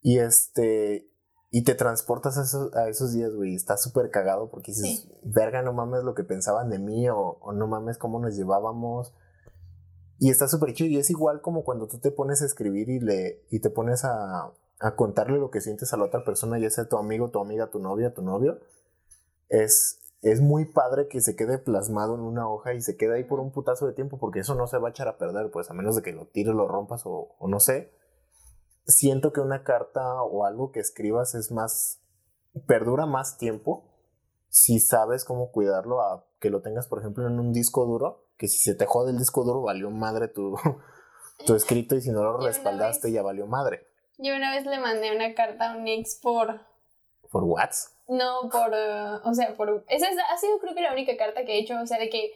y 0.00 0.18
este 0.18 1.10
y 1.50 1.62
te 1.62 1.74
transportas 1.74 2.36
a 2.38 2.42
esos, 2.42 2.74
a 2.74 2.88
esos 2.88 3.12
días, 3.12 3.32
güey. 3.34 3.54
Está 3.54 3.76
súper 3.76 4.10
cagado 4.10 4.50
porque 4.50 4.72
dices, 4.72 5.00
Sí. 5.02 5.12
verga, 5.22 5.62
no 5.62 5.72
mames 5.72 6.02
lo 6.04 6.14
que 6.14 6.22
pensaban 6.24 6.68
de 6.68 6.78
mí 6.78 7.08
o, 7.08 7.16
o 7.40 7.52
no 7.52 7.66
mames 7.66 7.98
cómo 7.98 8.18
nos 8.20 8.36
llevábamos. 8.36 9.14
Y 10.18 10.30
está 10.30 10.48
súper 10.48 10.74
chido. 10.74 10.90
Y 10.90 10.98
es 10.98 11.10
igual 11.10 11.40
como 11.40 11.64
cuando 11.64 11.88
tú 11.88 11.98
te 11.98 12.10
pones 12.10 12.42
a 12.42 12.46
escribir 12.46 12.88
y, 12.88 13.00
le, 13.00 13.44
y 13.50 13.60
te 13.60 13.70
pones 13.70 14.04
a, 14.04 14.52
a 14.80 14.96
contarle 14.96 15.38
lo 15.38 15.50
que 15.50 15.60
sientes 15.60 15.92
a 15.92 15.96
la 15.96 16.04
otra 16.04 16.24
persona, 16.24 16.58
ya 16.58 16.70
sea 16.70 16.88
tu 16.88 16.96
amigo, 16.96 17.30
tu 17.30 17.40
amiga, 17.40 17.70
tu 17.70 17.78
novia, 17.78 18.14
tu 18.14 18.22
novio. 18.22 18.58
Es, 19.48 20.00
es 20.22 20.40
muy 20.40 20.64
padre 20.64 21.08
que 21.08 21.20
se 21.20 21.36
quede 21.36 21.58
plasmado 21.58 22.14
en 22.14 22.20
una 22.20 22.48
hoja 22.48 22.74
y 22.74 22.80
se 22.80 22.96
quede 22.96 23.16
ahí 23.16 23.24
por 23.24 23.40
un 23.40 23.52
putazo 23.52 23.86
de 23.86 23.92
tiempo, 23.92 24.18
porque 24.18 24.40
eso 24.40 24.54
no 24.54 24.66
se 24.66 24.78
va 24.78 24.88
a 24.88 24.90
echar 24.90 25.08
a 25.08 25.18
perder, 25.18 25.50
pues 25.50 25.70
a 25.70 25.74
menos 25.74 25.96
de 25.96 26.02
que 26.02 26.12
lo 26.12 26.26
tires, 26.26 26.54
lo 26.54 26.68
rompas 26.68 27.02
o, 27.06 27.34
o 27.38 27.48
no 27.48 27.60
sé. 27.60 27.92
Siento 28.86 29.32
que 29.32 29.40
una 29.40 29.64
carta 29.64 30.22
o 30.22 30.44
algo 30.44 30.72
que 30.72 30.80
escribas 30.80 31.34
es 31.34 31.50
más, 31.50 32.00
perdura 32.66 33.06
más 33.06 33.36
tiempo 33.38 33.84
si 34.48 34.80
sabes 34.80 35.24
cómo 35.24 35.50
cuidarlo 35.52 36.00
a 36.00 36.24
que 36.40 36.50
lo 36.50 36.62
tengas, 36.62 36.86
por 36.86 37.00
ejemplo, 37.00 37.26
en 37.26 37.38
un 37.38 37.52
disco 37.52 37.84
duro, 37.84 38.25
que 38.38 38.48
si 38.48 38.58
se 38.58 38.74
te 38.74 38.86
jode 38.86 39.12
el 39.12 39.18
disco 39.18 39.44
duro, 39.44 39.62
valió 39.62 39.90
madre 39.90 40.28
tu, 40.28 40.56
tu 41.46 41.54
escrito 41.54 41.96
y 41.96 42.00
si 42.00 42.10
no 42.10 42.22
lo 42.22 42.38
respaldaste, 42.38 43.10
ya 43.12 43.22
valió 43.22 43.46
madre. 43.46 43.86
Yo 44.18 44.34
una 44.34 44.50
vez 44.54 44.64
le 44.66 44.78
mandé 44.78 45.14
una 45.14 45.34
carta 45.34 45.72
a 45.72 45.76
un 45.76 45.86
ex 45.88 46.16
por... 46.22 46.60
¿Por 47.30 47.44
what? 47.44 47.70
No, 48.08 48.48
por... 48.50 48.70
uh, 48.72 49.28
o 49.28 49.34
sea, 49.34 49.54
por... 49.56 49.84
Esa 49.88 50.08
es- 50.08 50.16
ha 50.18 50.36
sido 50.38 50.58
creo 50.58 50.74
que 50.74 50.80
la 50.80 50.92
única 50.92 51.16
carta 51.16 51.44
que 51.44 51.54
he 51.54 51.58
hecho, 51.58 51.78
o 51.80 51.86
sea, 51.86 51.98
de 51.98 52.08
que 52.08 52.32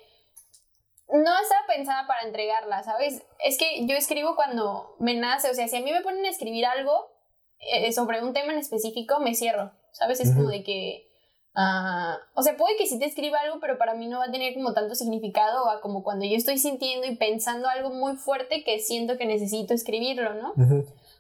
no 1.09 1.41
estaba 1.41 1.67
pensada 1.67 2.07
para 2.07 2.23
entregarla, 2.23 2.83
¿sabes? 2.83 3.23
Es 3.45 3.59
que 3.59 3.87
yo 3.87 3.97
escribo 3.97 4.37
cuando 4.37 4.95
me 4.99 5.15
nace, 5.15 5.51
o 5.51 5.55
sea, 5.55 5.67
si 5.69 5.77
a 5.77 5.81
mí 5.81 5.91
me 5.93 6.03
ponen 6.03 6.25
a 6.25 6.29
escribir 6.29 6.67
algo 6.67 7.11
eh, 7.59 7.93
sobre 7.93 8.23
un 8.23 8.33
tema 8.33 8.53
en 8.53 8.59
específico, 8.59 9.19
me 9.21 9.35
cierro, 9.35 9.73
¿sabes? 9.93 10.21
Es 10.21 10.35
como 10.35 10.49
de 10.49 10.63
que... 10.63 11.10
ah, 11.55 12.19
o 12.35 12.43
sea, 12.43 12.57
puede 12.57 12.77
que 12.77 12.87
sí 12.87 12.99
te 12.99 13.07
escriba 13.07 13.39
algo, 13.41 13.61
pero 13.61 13.79
para 13.79 13.95
mí 13.95 14.07
no 14.07 14.19
va 14.19 14.27
a 14.27 14.31
tener 14.31 14.55
como 14.55 14.73
tanto 14.73 14.95
significado 14.95 15.69
a 15.69 15.81
como 15.81 16.03
cuando 16.03 16.25
yo 16.25 16.37
estoy 16.37 16.59
sintiendo 16.59 17.07
y 17.07 17.17
pensando 17.17 17.69
algo 17.69 17.91
muy 17.91 18.17
fuerte 18.17 18.65
que 18.65 18.79
siento 18.79 19.19
que 19.19 19.27
necesito 19.27 19.75
escribirlo, 19.75 20.35
¿no? 20.35 20.55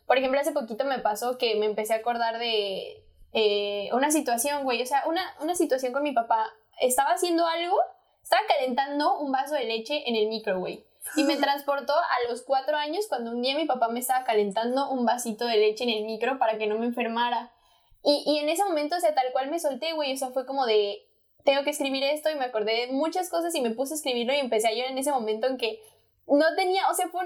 Por 0.06 0.18
ejemplo, 0.18 0.40
hace 0.40 0.52
poquito 0.52 0.84
me 0.84 0.98
pasó 0.98 1.38
que 1.38 1.54
me 1.54 1.66
empecé 1.66 1.94
a 1.94 1.98
acordar 1.98 2.38
de 2.38 3.04
eh, 3.32 3.90
una 3.92 4.10
situación, 4.10 4.64
güey. 4.64 4.82
O 4.82 4.86
sea, 4.86 5.04
una, 5.06 5.22
una 5.40 5.54
situación 5.54 5.92
con 5.92 6.02
mi 6.02 6.12
papá. 6.12 6.46
Estaba 6.80 7.10
haciendo 7.10 7.46
algo, 7.46 7.76
estaba 8.22 8.42
calentando 8.48 9.20
un 9.20 9.30
vaso 9.30 9.54
de 9.54 9.64
leche 9.64 10.08
en 10.08 10.16
el 10.16 10.28
micro, 10.28 10.58
güey. 10.58 10.84
Y 11.16 11.24
me 11.24 11.36
transportó 11.40 11.92
a 11.94 12.28
los 12.28 12.42
cuatro 12.42 12.76
años 12.76 13.06
cuando 13.08 13.30
un 13.30 13.42
día 13.42 13.56
mi 13.56 13.66
papá 13.66 13.88
me 13.88 14.00
estaba 14.00 14.24
calentando 14.24 14.90
un 14.90 15.04
vasito 15.04 15.46
de 15.46 15.58
leche 15.58 15.84
en 15.84 15.90
el 15.90 16.04
micro 16.04 16.38
para 16.38 16.58
que 16.58 16.66
no 16.66 16.78
me 16.78 16.86
enfermara. 16.86 17.52
Y, 18.02 18.24
y 18.26 18.38
en 18.38 18.48
ese 18.48 18.64
momento, 18.64 18.96
o 18.96 19.00
sea, 19.00 19.14
tal 19.14 19.26
cual 19.32 19.50
me 19.50 19.58
solté, 19.60 19.92
güey. 19.92 20.12
O 20.12 20.16
sea, 20.16 20.30
fue 20.30 20.46
como 20.46 20.66
de, 20.66 20.98
tengo 21.44 21.62
que 21.64 21.70
escribir 21.70 22.02
esto 22.02 22.30
y 22.30 22.34
me 22.34 22.44
acordé 22.46 22.86
de 22.86 22.92
muchas 22.92 23.28
cosas 23.30 23.54
y 23.54 23.60
me 23.60 23.70
puse 23.70 23.94
a 23.94 23.96
escribirlo 23.96 24.32
y 24.34 24.38
empecé 24.38 24.68
a 24.68 24.72
llorar 24.72 24.90
en 24.90 24.98
ese 24.98 25.10
momento 25.12 25.46
en 25.46 25.56
que 25.58 25.80
no 26.26 26.44
tenía, 26.56 26.88
o 26.90 26.94
sea, 26.94 27.08
fue, 27.08 27.22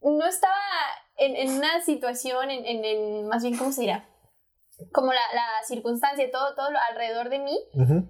un- 0.00 0.18
no 0.18 0.26
estaba 0.26 0.54
en, 1.16 1.36
en 1.36 1.50
una 1.56 1.80
situación, 1.82 2.50
en, 2.50 2.64
en, 2.66 2.84
en- 2.84 3.28
más 3.28 3.42
bien, 3.42 3.56
¿cómo 3.56 3.72
se 3.72 3.82
dirá? 3.82 4.08
Como 4.92 5.12
la, 5.12 5.20
la 5.34 5.46
circunstancia, 5.66 6.30
todo, 6.30 6.54
todo 6.54 6.70
lo 6.70 6.78
alrededor 6.90 7.28
de 7.28 7.38
mí, 7.38 7.58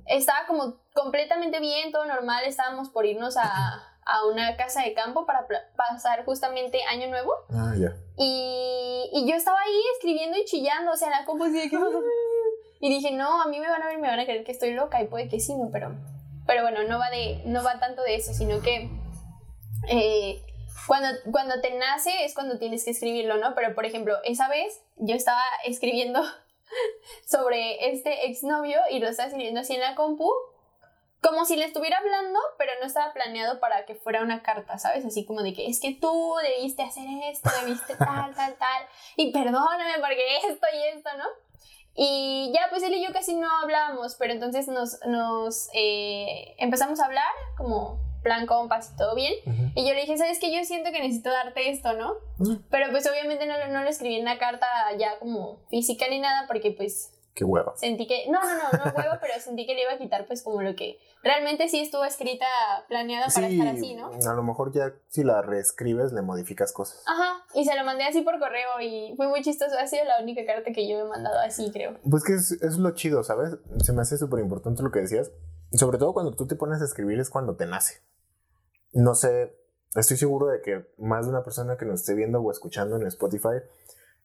estaba 0.06 0.46
como 0.46 0.80
completamente 0.94 1.58
bien, 1.58 1.90
todo 1.90 2.04
normal, 2.04 2.44
estábamos 2.44 2.90
por 2.90 3.06
irnos 3.06 3.36
a, 3.36 3.89
a 4.10 4.26
una 4.26 4.56
casa 4.56 4.82
de 4.82 4.92
campo 4.94 5.26
para 5.26 5.46
pasar 5.76 6.24
justamente 6.24 6.82
Año 6.90 7.08
Nuevo 7.08 7.32
Ah, 7.50 7.74
ya. 7.78 7.94
y, 8.16 9.08
y 9.12 9.28
yo 9.28 9.36
estaba 9.36 9.58
ahí 9.60 9.80
escribiendo 9.94 10.36
y 10.38 10.44
chillando, 10.44 10.92
o 10.92 10.96
sea, 10.96 11.10
la 11.10 11.24
compu 11.24 11.44
que... 11.52 11.70
Y 12.82 12.88
dije, 12.88 13.10
no, 13.10 13.42
a 13.42 13.46
mí 13.46 13.60
me 13.60 13.68
van 13.68 13.82
a 13.82 13.88
ver 13.88 13.98
me 13.98 14.08
van 14.08 14.20
a 14.20 14.24
creer 14.24 14.42
que 14.42 14.52
estoy 14.52 14.72
loca 14.72 15.02
y 15.02 15.06
puede 15.06 15.28
que 15.28 15.38
sí, 15.38 15.54
¿no? 15.54 15.68
Pero, 15.70 15.94
pero 16.46 16.62
bueno, 16.62 16.82
no 16.84 16.98
va, 16.98 17.10
de, 17.10 17.42
no 17.44 17.62
va 17.62 17.78
tanto 17.78 18.02
de 18.02 18.14
eso, 18.14 18.32
sino 18.32 18.62
que 18.62 18.88
eh, 19.88 20.42
cuando, 20.86 21.08
cuando 21.30 21.60
te 21.60 21.76
nace 21.76 22.24
es 22.24 22.32
cuando 22.34 22.58
tienes 22.58 22.84
que 22.84 22.90
escribirlo, 22.92 23.36
¿no? 23.36 23.54
Pero, 23.54 23.74
por 23.74 23.84
ejemplo, 23.84 24.16
esa 24.24 24.48
vez 24.48 24.80
yo 24.96 25.14
estaba 25.14 25.42
escribiendo 25.66 26.22
sobre 27.26 27.90
este 27.92 28.26
exnovio 28.30 28.78
y 28.90 28.98
lo 28.98 29.08
estaba 29.08 29.28
escribiendo 29.28 29.60
así 29.60 29.74
en 29.74 29.80
la 29.80 29.94
compu, 29.94 30.30
como 31.20 31.44
si 31.44 31.56
le 31.56 31.66
estuviera 31.66 31.98
hablando, 31.98 32.38
pero 32.58 32.72
no 32.80 32.86
estaba 32.86 33.12
planeado 33.12 33.60
para 33.60 33.84
que 33.84 33.94
fuera 33.94 34.22
una 34.22 34.42
carta, 34.42 34.78
¿sabes? 34.78 35.04
Así 35.04 35.24
como 35.24 35.42
de 35.42 35.52
que 35.52 35.66
es 35.66 35.80
que 35.80 35.94
tú 35.94 36.34
debiste 36.42 36.82
hacer 36.82 37.04
esto, 37.30 37.50
debiste 37.62 37.96
tal, 37.96 38.34
tal, 38.34 38.54
tal, 38.54 38.86
y 39.16 39.32
perdóname 39.32 39.94
porque 40.00 40.38
esto 40.48 40.66
y 40.72 40.96
esto, 40.96 41.10
¿no? 41.18 41.24
Y 41.94 42.52
ya, 42.54 42.62
pues 42.70 42.82
él 42.82 42.94
y 42.94 43.04
yo 43.04 43.12
casi 43.12 43.34
no 43.34 43.48
hablábamos, 43.58 44.16
pero 44.18 44.32
entonces 44.32 44.68
nos, 44.68 45.00
nos 45.06 45.68
eh, 45.74 46.54
empezamos 46.58 47.00
a 47.00 47.04
hablar 47.04 47.32
como 47.56 48.00
plan 48.22 48.46
compas 48.46 48.92
y 48.94 48.96
todo 48.96 49.14
bien. 49.14 49.34
Y 49.74 49.86
yo 49.86 49.94
le 49.94 50.02
dije, 50.02 50.16
¿sabes 50.16 50.38
qué? 50.38 50.54
Yo 50.54 50.62
siento 50.64 50.92
que 50.92 51.00
necesito 51.00 51.30
darte 51.30 51.70
esto, 51.70 51.94
¿no? 51.94 52.14
Mm. 52.38 52.56
Pero 52.70 52.90
pues 52.90 53.08
obviamente 53.10 53.46
no, 53.46 53.54
no 53.68 53.82
lo 53.82 53.88
escribí 53.88 54.16
en 54.16 54.22
una 54.22 54.38
carta 54.38 54.66
ya 54.98 55.18
como 55.18 55.58
física 55.68 56.06
ni 56.08 56.20
nada, 56.20 56.46
porque 56.46 56.70
pues 56.70 57.12
Qué 57.34 57.44
hueva. 57.44 57.74
sentí 57.76 58.06
que, 58.06 58.26
no, 58.28 58.40
no, 58.40 58.48
no, 58.56 58.84
no 58.84 58.92
huevo, 58.96 59.14
pero 59.20 59.34
sentí 59.40 59.66
que 59.66 59.74
le 59.74 59.82
iba 59.82 59.92
a 59.92 59.98
quitar 59.98 60.26
pues 60.26 60.42
como 60.42 60.62
lo 60.62 60.74
que 60.74 60.98
realmente 61.22 61.68
sí 61.68 61.80
estuvo 61.80 62.04
escrita, 62.04 62.46
planeada 62.88 63.26
para 63.34 63.48
Sí, 63.48 63.58
estar 63.58 63.74
así, 63.74 63.94
¿no? 63.94 64.10
a 64.12 64.34
lo 64.34 64.42
mejor 64.42 64.72
ya 64.72 64.92
si 65.08 65.22
la 65.22 65.40
reescribes 65.42 66.12
le 66.12 66.22
modificas 66.22 66.72
cosas. 66.72 67.02
Ajá, 67.06 67.44
y 67.54 67.64
se 67.64 67.76
lo 67.76 67.84
mandé 67.84 68.04
así 68.04 68.22
por 68.22 68.38
correo 68.38 68.80
y 68.80 69.14
fue 69.16 69.28
muy 69.28 69.42
chistoso, 69.42 69.78
ha 69.78 69.86
sido 69.86 70.04
la 70.04 70.20
única 70.22 70.44
carta 70.44 70.72
que 70.72 70.88
yo 70.88 70.96
me 70.96 71.02
he 71.04 71.08
mandado 71.08 71.38
así, 71.40 71.70
creo. 71.72 71.98
Pues 72.08 72.24
que 72.24 72.34
es, 72.34 72.52
es 72.62 72.76
lo 72.78 72.90
chido, 72.92 73.22
¿sabes? 73.22 73.56
Se 73.82 73.92
me 73.92 74.02
hace 74.02 74.18
súper 74.18 74.40
importante 74.40 74.82
lo 74.82 74.90
que 74.90 75.00
decías. 75.00 75.30
Sobre 75.72 75.98
todo 75.98 76.12
cuando 76.12 76.32
tú 76.34 76.46
te 76.48 76.56
pones 76.56 76.82
a 76.82 76.84
escribir 76.84 77.20
es 77.20 77.30
cuando 77.30 77.54
te 77.54 77.64
nace. 77.66 78.00
No 78.92 79.14
sé, 79.14 79.56
estoy 79.94 80.16
seguro 80.16 80.46
de 80.48 80.60
que 80.62 80.84
más 80.98 81.26
de 81.26 81.30
una 81.30 81.44
persona 81.44 81.76
que 81.76 81.84
nos 81.84 82.00
esté 82.00 82.14
viendo 82.14 82.40
o 82.40 82.50
escuchando 82.50 82.96
en 82.96 83.06
Spotify, 83.06 83.60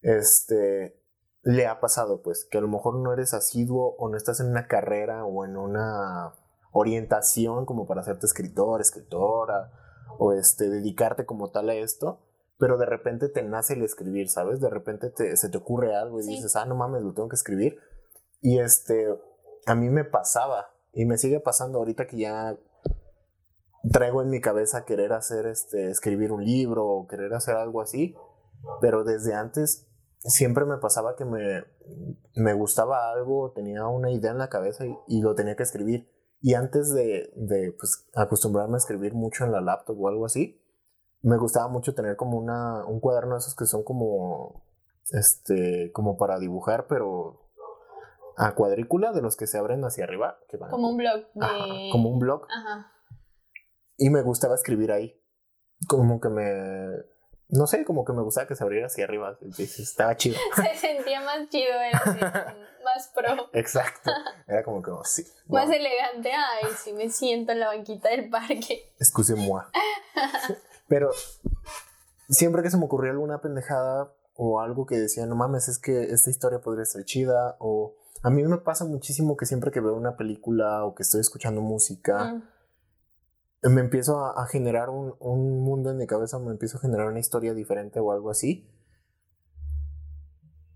este, 0.01 0.99
le 1.45 1.67
ha 1.67 1.79
pasado, 1.79 2.21
pues, 2.23 2.45
que 2.49 2.57
a 2.57 2.61
lo 2.61 2.67
mejor 2.67 2.95
no 2.97 3.13
eres 3.13 3.33
asiduo 3.33 3.95
o 3.99 4.09
no 4.09 4.17
estás 4.17 4.39
en 4.39 4.47
una 4.47 4.67
carrera 4.67 5.25
o 5.25 5.45
en 5.45 5.55
una 5.57 6.33
orientación 6.71 7.65
como 7.65 7.85
para 7.87 8.01
hacerte 8.01 8.25
escritor, 8.25 8.81
escritora, 8.81 9.71
o 10.17 10.33
este, 10.33 10.69
dedicarte 10.69 11.25
como 11.25 11.51
tal 11.51 11.69
a 11.69 11.75
esto, 11.75 12.19
pero 12.57 12.77
de 12.77 12.85
repente 12.87 13.29
te 13.29 13.43
nace 13.43 13.73
el 13.75 13.83
escribir, 13.83 14.27
¿sabes? 14.29 14.59
De 14.59 14.69
repente 14.69 15.09
te- 15.11 15.37
se 15.37 15.49
te 15.49 15.57
ocurre 15.57 15.95
algo 15.95 16.19
y 16.19 16.23
Sí. 16.23 16.31
dices, 16.31 16.55
ah, 16.55 16.65
no 16.65 16.75
mames, 16.75 17.03
lo 17.03 17.13
tengo 17.13 17.29
que 17.29 17.35
escribir. 17.35 17.77
Y 18.41 18.59
este, 18.59 19.07
a 19.67 19.75
mí 19.75 19.89
me 19.89 20.03
pasaba 20.03 20.67
y 20.93 21.05
me 21.05 21.17
sigue 21.17 21.39
pasando 21.39 21.77
ahorita 21.79 22.07
que 22.07 22.17
ya 22.17 22.57
traigo 23.91 24.21
en 24.21 24.29
mi 24.29 24.41
cabeza 24.41 24.83
querer 24.85 25.13
hacer, 25.13 25.45
este, 25.45 25.89
escribir 25.91 26.31
un 26.31 26.43
libro 26.43 26.87
o 26.87 27.07
querer 27.07 27.33
hacer 27.35 27.55
algo 27.55 27.81
así, 27.81 28.15
pero 28.81 29.03
desde 29.03 29.33
antes 29.35 29.87
siempre 30.25 30.65
me 30.65 30.77
pasaba 30.77 31.15
que 31.15 31.25
me, 31.25 31.63
me 32.35 32.53
gustaba 32.53 33.11
algo, 33.11 33.51
tenía 33.53 33.87
una 33.87 34.11
idea 34.11 34.31
en 34.31 34.37
la 34.37 34.49
cabeza 34.49 34.85
y, 34.85 34.95
y 35.07 35.21
lo 35.21 35.35
tenía 35.35 35.55
que 35.55 35.63
escribir. 35.63 36.09
Y 36.41 36.53
antes 36.53 36.93
de, 36.93 37.31
de 37.35 37.75
pues, 37.77 38.07
acostumbrarme 38.13 38.75
a 38.75 38.77
escribir 38.77 39.13
mucho 39.13 39.45
en 39.45 39.51
la 39.51 39.61
laptop 39.61 39.99
o 39.99 40.07
algo 40.07 40.25
así, 40.25 40.61
me 41.21 41.37
gustaba 41.37 41.67
mucho 41.67 41.95
tener 41.95 42.15
como 42.15 42.37
una, 42.37 42.85
un 42.85 42.99
cuaderno 42.99 43.33
de 43.33 43.39
esos 43.39 43.55
que 43.55 43.65
son 43.65 43.83
como, 43.83 44.63
este, 45.11 45.91
como 45.91 46.17
para 46.17 46.37
dibujar, 46.37 46.85
pero 46.87 47.45
a 48.37 48.53
cuadrícula 48.53 49.11
de 49.11 49.21
los 49.21 49.35
que 49.35 49.47
se 49.47 49.57
abren 49.57 49.83
hacia 49.85 50.03
arriba. 50.03 50.39
Que 50.49 50.57
van 50.57 50.69
Como 50.69 50.89
un 50.89 50.97
blog 50.97 51.25
de... 51.33 51.45
Ajá, 51.45 51.65
como 51.91 52.09
un 52.09 52.19
blog. 52.19 52.43
Ajá. 52.49 52.91
Y 53.97 54.09
me 54.09 54.21
gustaba 54.21 54.55
escribir 54.55 54.91
ahí. 54.91 55.19
Como 55.87 56.19
que 56.19 56.29
me. 56.29 56.89
No 57.49 57.67
sé, 57.67 57.85
como 57.85 58.03
que 58.05 58.13
me 58.13 58.21
gustaba 58.23 58.47
que 58.47 58.55
se 58.55 58.63
abriera 58.63 58.87
hacia 58.87 59.03
arriba. 59.05 59.37
Estaba 59.57 60.15
chido. 60.17 60.35
Se 60.55 60.75
sentía 60.79 61.21
más 61.21 61.47
chido, 61.49 61.73
era 61.73 61.97
así, 61.99 62.19
más 62.83 63.11
pro. 63.13 63.49
Exacto. 63.53 64.11
Era 64.47 64.63
como 64.63 64.81
que, 64.81 64.91
oh, 64.91 65.03
sí. 65.03 65.25
Más 65.47 65.69
elegante, 65.69 66.31
ay, 66.31 66.69
sí 66.77 66.91
me 66.93 67.09
siento 67.09 67.51
en 67.51 67.59
la 67.59 67.67
banquita 67.67 68.09
del 68.09 68.29
parque. 68.29 68.91
excusez-moi. 68.99 69.63
Pero 70.87 71.11
siempre 72.29 72.61
que 72.63 72.69
se 72.69 72.77
me 72.77 72.85
ocurría 72.85 73.11
alguna 73.11 73.41
pendejada 73.41 74.11
o 74.35 74.59
algo 74.59 74.85
que 74.85 74.97
decía, 74.97 75.25
no 75.25 75.35
mames, 75.35 75.67
es 75.67 75.79
que 75.79 76.03
esta 76.03 76.29
historia 76.29 76.59
podría 76.59 76.85
ser 76.85 77.05
chida. 77.05 77.55
O 77.59 77.95
a 78.23 78.29
mí 78.29 78.43
me 78.43 78.57
pasa 78.57 78.85
muchísimo 78.85 79.37
que 79.37 79.45
siempre 79.45 79.71
que 79.71 79.79
veo 79.79 79.95
una 79.95 80.17
película 80.17 80.83
o 80.83 80.93
que 80.95 81.03
estoy 81.03 81.21
escuchando 81.21 81.61
música, 81.61 82.33
Mm. 82.33 82.43
Me 83.69 83.81
empiezo 83.81 84.19
a, 84.19 84.43
a 84.43 84.47
generar 84.47 84.89
un, 84.89 85.15
un 85.19 85.61
mundo 85.61 85.91
en 85.91 85.97
mi 85.97 86.07
cabeza, 86.07 86.39
me 86.39 86.51
empiezo 86.51 86.77
a 86.77 86.81
generar 86.81 87.07
una 87.07 87.19
historia 87.19 87.53
diferente 87.53 87.99
o 87.99 88.11
algo 88.11 88.29
así. 88.29 88.69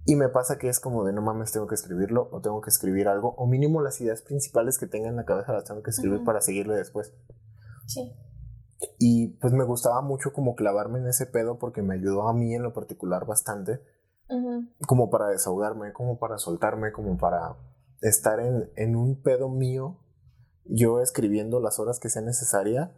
Y 0.05 0.15
me 0.15 0.29
pasa 0.29 0.57
que 0.57 0.69
es 0.69 0.79
como 0.79 1.03
de 1.03 1.13
no 1.13 1.21
mames, 1.21 1.51
tengo 1.51 1.67
que 1.67 1.75
escribirlo 1.75 2.29
o 2.31 2.41
tengo 2.41 2.61
que 2.61 2.71
escribir 2.71 3.07
algo, 3.07 3.35
o 3.35 3.45
mínimo 3.45 3.81
las 3.81 4.01
ideas 4.01 4.23
principales 4.23 4.79
que 4.79 4.87
tenga 4.87 5.07
en 5.07 5.15
la 5.15 5.25
cabeza 5.25 5.53
las 5.53 5.65
tengo 5.65 5.83
que 5.83 5.91
escribir 5.91 6.23
para 6.23 6.41
seguirle 6.41 6.75
después. 6.75 7.13
Sí. 7.85 8.11
Y 8.97 9.37
pues 9.39 9.53
me 9.53 9.65
gustaba 9.65 10.01
mucho 10.01 10.31
como 10.33 10.55
clavarme 10.55 10.99
en 10.99 11.07
ese 11.07 11.27
pedo 11.27 11.59
porque 11.59 11.83
me 11.83 11.95
ayudó 11.95 12.27
a 12.27 12.33
mí 12.33 12.55
en 12.55 12.63
lo 12.63 12.73
particular 12.73 13.25
bastante, 13.25 13.81
como 14.87 15.09
para 15.11 15.27
desahogarme, 15.27 15.93
como 15.93 16.17
para 16.17 16.37
soltarme, 16.37 16.91
como 16.91 17.17
para 17.17 17.57
estar 18.01 18.39
en, 18.39 18.71
en 18.77 18.95
un 18.95 19.21
pedo 19.21 19.49
mío, 19.49 19.99
yo 20.69 21.01
escribiendo 21.01 21.59
las 21.59 21.79
horas 21.79 21.99
que 21.99 22.09
sea 22.09 22.21
necesaria 22.21 22.93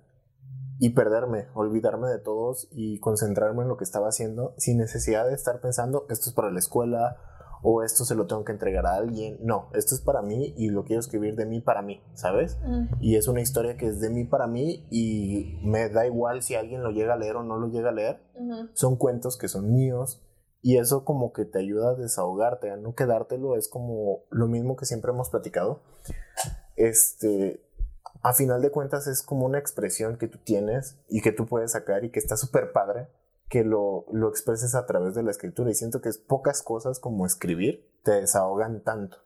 y 0.79 0.91
perderme, 0.91 1.47
olvidarme 1.53 2.09
de 2.09 2.19
todos 2.19 2.67
y 2.71 2.99
concentrarme 2.99 3.63
en 3.63 3.67
lo 3.67 3.77
que 3.77 3.83
estaba 3.83 4.07
haciendo 4.07 4.55
sin 4.57 4.77
necesidad 4.77 5.27
de 5.27 5.33
estar 5.33 5.61
pensando 5.61 6.05
esto 6.09 6.29
es 6.29 6.35
para 6.35 6.51
la 6.51 6.59
escuela 6.59 7.17
o 7.63 7.83
esto 7.83 8.05
se 8.05 8.15
lo 8.15 8.25
tengo 8.25 8.43
que 8.43 8.51
entregar 8.51 8.87
a 8.87 8.95
alguien. 8.95 9.37
No, 9.41 9.69
esto 9.73 9.93
es 9.93 10.01
para 10.01 10.21
mí 10.21 10.53
y 10.57 10.69
lo 10.69 10.83
quiero 10.83 10.99
escribir 10.99 11.35
de 11.35 11.45
mí 11.45 11.61
para 11.61 11.81
mí, 11.81 12.01
¿sabes? 12.15 12.57
Mm. 12.65 12.95
Y 12.99 13.15
es 13.15 13.27
una 13.27 13.41
historia 13.41 13.77
que 13.77 13.85
es 13.87 13.99
de 13.99 14.09
mí 14.09 14.25
para 14.25 14.47
mí 14.47 14.87
y 14.89 15.59
me 15.63 15.89
da 15.89 16.07
igual 16.07 16.41
si 16.41 16.55
alguien 16.55 16.81
lo 16.81 16.89
llega 16.89 17.13
a 17.13 17.17
leer 17.17 17.35
o 17.35 17.43
no 17.43 17.57
lo 17.57 17.67
llega 17.67 17.89
a 17.89 17.93
leer. 17.93 18.19
Son 18.73 18.95
cuentos 18.95 19.37
que 19.37 19.47
son 19.47 19.71
míos 19.71 20.23
y 20.63 20.77
eso 20.77 21.05
como 21.05 21.33
que 21.33 21.45
te 21.45 21.59
ayuda 21.59 21.91
a 21.91 21.95
desahogarte, 21.95 22.71
a 22.71 22.77
no 22.77 22.93
quedártelo, 22.93 23.55
es 23.55 23.67
como 23.67 24.23
lo 24.29 24.47
mismo 24.47 24.75
que 24.75 24.85
siempre 24.85 25.11
hemos 25.11 25.29
platicado. 25.29 25.81
Este, 26.81 27.63
a 28.23 28.33
final 28.33 28.61
de 28.61 28.71
cuentas 28.71 29.05
es 29.05 29.21
como 29.21 29.45
una 29.45 29.59
expresión 29.59 30.17
que 30.17 30.27
tú 30.27 30.39
tienes 30.43 30.97
y 31.07 31.21
que 31.21 31.31
tú 31.31 31.45
puedes 31.45 31.73
sacar 31.73 32.03
y 32.03 32.09
que 32.09 32.19
está 32.19 32.37
súper 32.37 32.71
padre 32.71 33.07
que 33.49 33.63
lo, 33.63 34.05
lo 34.11 34.29
expreses 34.29 34.73
a 34.73 34.87
través 34.87 35.13
de 35.13 35.21
la 35.21 35.29
escritura. 35.29 35.69
Y 35.69 35.75
siento 35.75 36.01
que 36.01 36.09
es 36.09 36.17
pocas 36.17 36.63
cosas 36.63 36.99
como 36.99 37.25
escribir 37.27 37.87
te 38.03 38.13
desahogan 38.13 38.81
tanto 38.83 39.17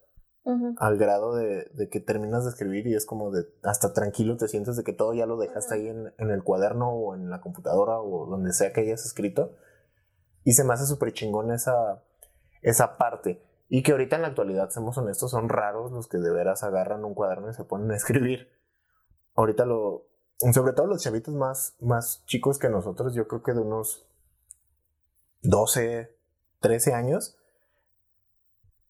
al 0.78 0.98
grado 0.98 1.34
de, 1.36 1.72
de 1.74 1.90
que 1.90 2.00
terminas 2.00 2.44
de 2.44 2.52
escribir 2.52 2.86
y 2.86 2.94
es 2.94 3.08
como 3.08 3.32
de 3.32 3.48
hasta 3.64 3.94
tranquilo 3.94 4.38
te 4.38 4.48
sientes 4.48 4.76
de 4.76 4.84
que 4.84 4.94
todo 4.94 5.16
ya 5.16 5.26
lo 5.26 5.38
dejaste 5.38 5.74
ahí 5.74 5.88
en, 5.88 6.14
en 6.20 6.30
el 6.30 6.44
cuaderno 6.44 6.90
o 6.90 7.16
en 7.16 7.32
la 7.32 7.42
computadora 7.42 8.00
o 8.00 8.28
donde 8.28 8.54
sea 8.54 8.74
que 8.74 8.82
hayas 8.82 9.06
escrito. 9.06 9.56
Y 10.44 10.54
se 10.54 10.64
me 10.64 10.74
hace 10.74 10.86
súper 10.86 11.14
chingón 11.14 11.52
esa, 11.52 12.04
esa 12.62 12.98
parte 12.98 13.42
y 13.68 13.84
que 13.84 13.92
ahorita 13.92 14.16
en 14.16 14.22
la 14.22 14.28
actualidad, 14.30 14.70
seamos 14.70 14.98
honestos, 14.98 15.32
son 15.32 15.50
raros 15.50 15.92
los 15.92 16.08
que 16.08 16.18
de 16.18 16.32
veras 16.32 16.64
agarran 16.64 17.04
un 17.04 17.14
cuaderno 17.14 17.50
y 17.50 17.54
se 17.54 17.64
ponen 17.64 17.92
a 17.92 17.96
escribir. 17.96 18.50
Ahorita 19.34 19.66
lo, 19.66 20.08
sobre 20.54 20.74
todo 20.74 20.88
los 20.88 21.02
chavitos 21.02 21.34
más, 21.34 21.76
más 21.80 22.24
chicos 22.26 22.60
que 22.60 22.70
nosotros, 22.70 23.14
yo 23.16 23.28
creo 23.28 23.44
que 23.44 23.54
de 23.54 23.62
unos 23.62 24.08
12, 25.42 26.16
13 26.60 26.94
años, 26.94 27.38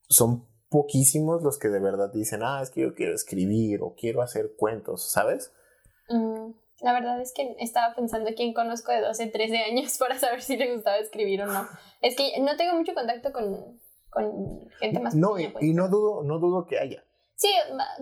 son 0.08 0.46
poquísimos 0.70 1.41
los 1.41 1.58
que 1.58 1.70
de 1.70 1.79
verdad 1.79 2.12
dicen, 2.13 2.41
ah, 2.44 2.60
es 2.62 2.70
que 2.70 2.82
yo 2.82 2.94
quiero 2.96 3.13
escribir 3.13 3.82
o 3.82 3.96
quiero 3.96 4.22
hacer 4.22 4.55
cuentos, 4.58 5.10
¿sabes? 5.10 5.53
Mm, 6.10 6.51
La 6.82 6.94
verdad 6.94 7.22
es 7.22 7.34
que 7.34 7.55
estaba 7.60 7.96
pensando 7.96 8.29
quién 8.36 8.53
conozco 8.53 8.91
de 8.91 9.01
12, 9.01 9.27
13 9.27 9.58
años 9.60 9.98
para 10.00 10.20
saber 10.20 10.41
si 10.41 10.58
le 10.58 10.74
gustaba 10.74 10.98
escribir 10.98 11.41
o 11.44 11.46
no. 11.46 11.67
Es 12.01 12.15
que 12.15 12.39
no 12.41 12.58
tengo 12.58 12.75
mucho 12.75 12.94
contacto 12.94 13.32
con, 13.32 13.79
con 14.15 14.69
gente 14.79 15.00
más 15.00 15.13
No, 15.13 15.34
pequeña, 15.34 15.53
pues. 15.53 15.63
y 15.65 15.74
no 15.74 15.89
dudo, 15.89 16.24
no 16.24 16.39
dudo 16.39 16.65
que 16.65 16.79
haya. 16.79 17.03
Sí, 17.38 17.50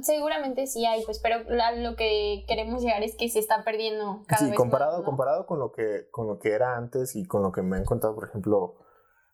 seguramente 0.04 0.68
sí 0.68 0.86
hay, 0.86 1.04
pues, 1.06 1.20
pero 1.20 1.44
la- 1.50 1.72
lo 1.72 1.96
que 1.96 2.46
queremos 2.48 2.84
llegar 2.84 3.02
es 3.04 3.16
que 3.18 3.28
se 3.30 3.40
está 3.40 3.64
perdiendo 3.64 4.22
cada 4.28 4.44
Sí, 4.46 4.50
vez 4.52 4.58
comparado, 4.58 4.92
más, 4.92 5.00
¿no? 5.02 5.06
comparado 5.06 5.46
con 5.48 5.60
lo 5.60 5.72
que, 5.72 6.08
con 6.12 6.28
lo 6.28 6.38
que 6.38 6.52
era 6.52 6.78
antes 6.78 7.16
y 7.16 7.26
con 7.26 7.42
lo 7.42 7.52
que 7.52 7.64
me 7.64 7.78
han 7.78 7.84
contado, 7.86 8.14
por 8.14 8.28
ejemplo, 8.30 8.76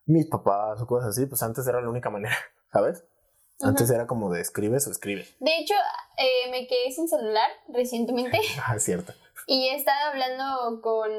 mis 0.05 0.25
papás 0.27 0.81
o 0.81 0.87
cosas 0.87 1.09
así, 1.09 1.25
pues 1.25 1.43
antes 1.43 1.67
era 1.67 1.81
la 1.81 1.89
única 1.89 2.09
manera, 2.09 2.33
¿sabes? 2.71 3.05
Antes 3.61 3.89
era 3.91 4.07
como 4.07 4.31
de 4.31 4.39
escribes 4.39 4.87
o 4.87 4.91
escribes. 4.91 5.35
De 5.41 5.57
hecho, 5.59 5.73
eh, 6.17 6.49
me 6.49 6.65
quedé 6.65 6.91
sin 6.91 7.09
celular 7.09 7.49
recientemente 7.67 8.39
Ah, 8.65 8.77
es 8.77 8.83
cierto. 8.83 9.11
Y 9.49 9.67
he 9.67 9.75
estado 9.75 10.11
hablando 10.11 10.79
con... 10.79 11.09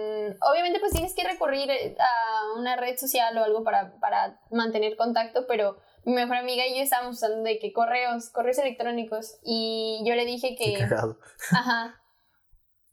Obviamente 0.41 0.79
pues 0.79 0.93
tienes 0.93 1.15
que 1.17 1.25
recurrir 1.25 1.69
eh, 1.69 1.97
a 1.99 2.57
una 2.57 2.77
red 2.77 2.97
social 2.97 3.37
o 3.37 3.43
algo 3.43 3.65
para, 3.65 3.99
para 3.99 4.41
mantener 4.53 4.97
contacto, 4.97 5.49
pero 5.49 5.79
mi 6.05 6.13
mejor 6.13 6.37
amiga 6.37 6.65
y 6.65 6.77
yo 6.77 6.83
estábamos 6.83 7.17
usando 7.17 7.43
de 7.43 7.59
que 7.59 7.73
correos, 7.73 8.31
correos 8.31 8.59
electrónicos 8.59 9.41
y 9.43 10.01
yo 10.07 10.15
le 10.15 10.27
dije 10.27 10.55
que... 10.55 10.79
cagado. 10.79 11.19
Ajá. 11.51 12.01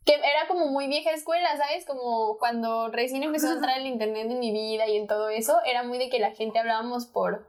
Que 0.04 0.14
era 0.14 0.48
como 0.48 0.66
muy 0.66 0.88
vieja 0.88 1.12
escuela, 1.12 1.56
¿sabes? 1.56 1.86
Como 1.86 2.36
cuando 2.38 2.88
recién 2.88 3.22
empezó 3.22 3.48
a 3.50 3.52
entrar 3.52 3.78
el 3.78 3.86
internet 3.86 4.28
en 4.28 4.40
mi 4.40 4.50
vida 4.50 4.88
y 4.88 4.96
en 4.96 5.06
todo 5.06 5.28
eso, 5.28 5.60
era 5.64 5.84
muy 5.84 5.98
de 5.98 6.10
que 6.10 6.18
la 6.18 6.32
gente 6.32 6.58
hablábamos 6.58 7.06
por... 7.06 7.46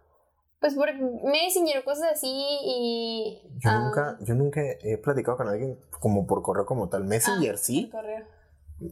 Pues 0.59 0.75
por 0.75 0.93
Messenger 0.93 1.79
o 1.79 1.83
cosas 1.85 2.11
así 2.13 2.27
y... 2.29 3.41
Yo 3.63 3.69
ah, 3.69 3.79
nunca, 3.79 4.17
yo 4.21 4.35
nunca 4.35 4.61
he 4.61 4.97
platicado 4.97 5.37
con 5.37 5.47
alguien 5.47 5.79
como 6.01 6.27
por 6.27 6.41
correo 6.41 6.65
como 6.65 6.89
tal. 6.89 7.05
Messenger 7.05 7.55
ah, 7.55 7.57
sí, 7.57 7.85
por 7.85 8.01
correo. 8.01 8.25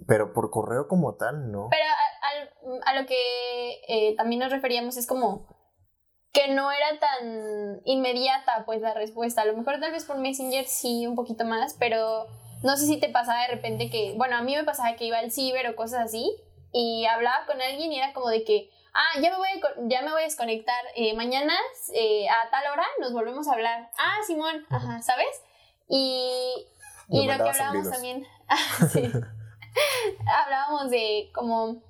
pero 0.08 0.34
por 0.34 0.50
correo 0.50 0.88
como 0.88 1.16
tal 1.16 1.52
no. 1.52 1.68
Pero 1.70 1.84
a, 1.84 2.88
a- 2.88 2.92
a 2.92 3.02
lo 3.02 3.06
que 3.06 3.16
eh, 3.88 4.16
también 4.16 4.40
nos 4.40 4.52
referíamos 4.52 4.96
es 4.98 5.08
como 5.08 5.46
que 6.32 6.54
no 6.54 6.72
era 6.72 7.00
tan 7.00 7.82
inmediata 7.86 8.64
pues 8.66 8.82
la 8.82 8.94
respuesta. 8.94 9.42
A 9.42 9.46
lo 9.46 9.58
mejor 9.58 9.80
tal 9.80 9.92
vez 9.92 10.06
por 10.06 10.18
Messenger 10.20 10.66
sí 10.66 11.08
un 11.08 11.16
poquito 11.16 11.46
más, 11.46 11.76
pero 11.80 12.28
no 12.64 12.78
sé 12.78 12.86
si 12.86 13.00
te 13.00 13.10
pasaba 13.10 13.42
de 13.42 13.56
repente 13.56 13.90
que, 13.90 14.14
bueno, 14.18 14.36
a 14.38 14.42
mí 14.42 14.56
me 14.56 14.64
pasaba 14.64 14.96
que 14.96 15.06
iba 15.06 15.18
al 15.20 15.32
ciber 15.32 15.68
o 15.68 15.76
cosas 15.76 16.06
así 16.06 16.32
y 16.72 17.06
hablaba 17.06 17.46
con 17.46 17.62
alguien 17.62 17.92
y 17.92 17.98
era 17.98 18.14
como 18.14 18.30
de 18.30 18.44
que, 18.44 18.70
ah, 18.98 19.20
ya 19.22 19.30
me 19.30 19.38
voy 19.38 19.48
a, 19.50 19.88
ya 19.88 20.02
me 20.02 20.12
voy 20.12 20.22
a 20.22 20.26
desconectar, 20.26 20.84
eh, 20.96 21.14
mañana 21.14 21.54
eh, 21.94 22.28
a 22.28 22.50
tal 22.50 22.64
hora 22.72 22.86
nos 23.00 23.14
volvemos 23.14 23.48
a 23.48 23.54
hablar. 23.54 23.90
Ah, 23.98 24.18
Simón, 24.26 24.66
ajá, 24.70 25.02
¿sabes? 25.02 25.28
Y, 25.88 26.66
y 27.10 27.28
lo 27.28 27.44
que 27.44 27.50
hablábamos 27.50 27.90
también, 27.90 28.26
ah, 28.50 28.58
sí. 28.92 29.04
hablábamos 30.44 30.90
de 30.90 31.30
como 31.34 31.84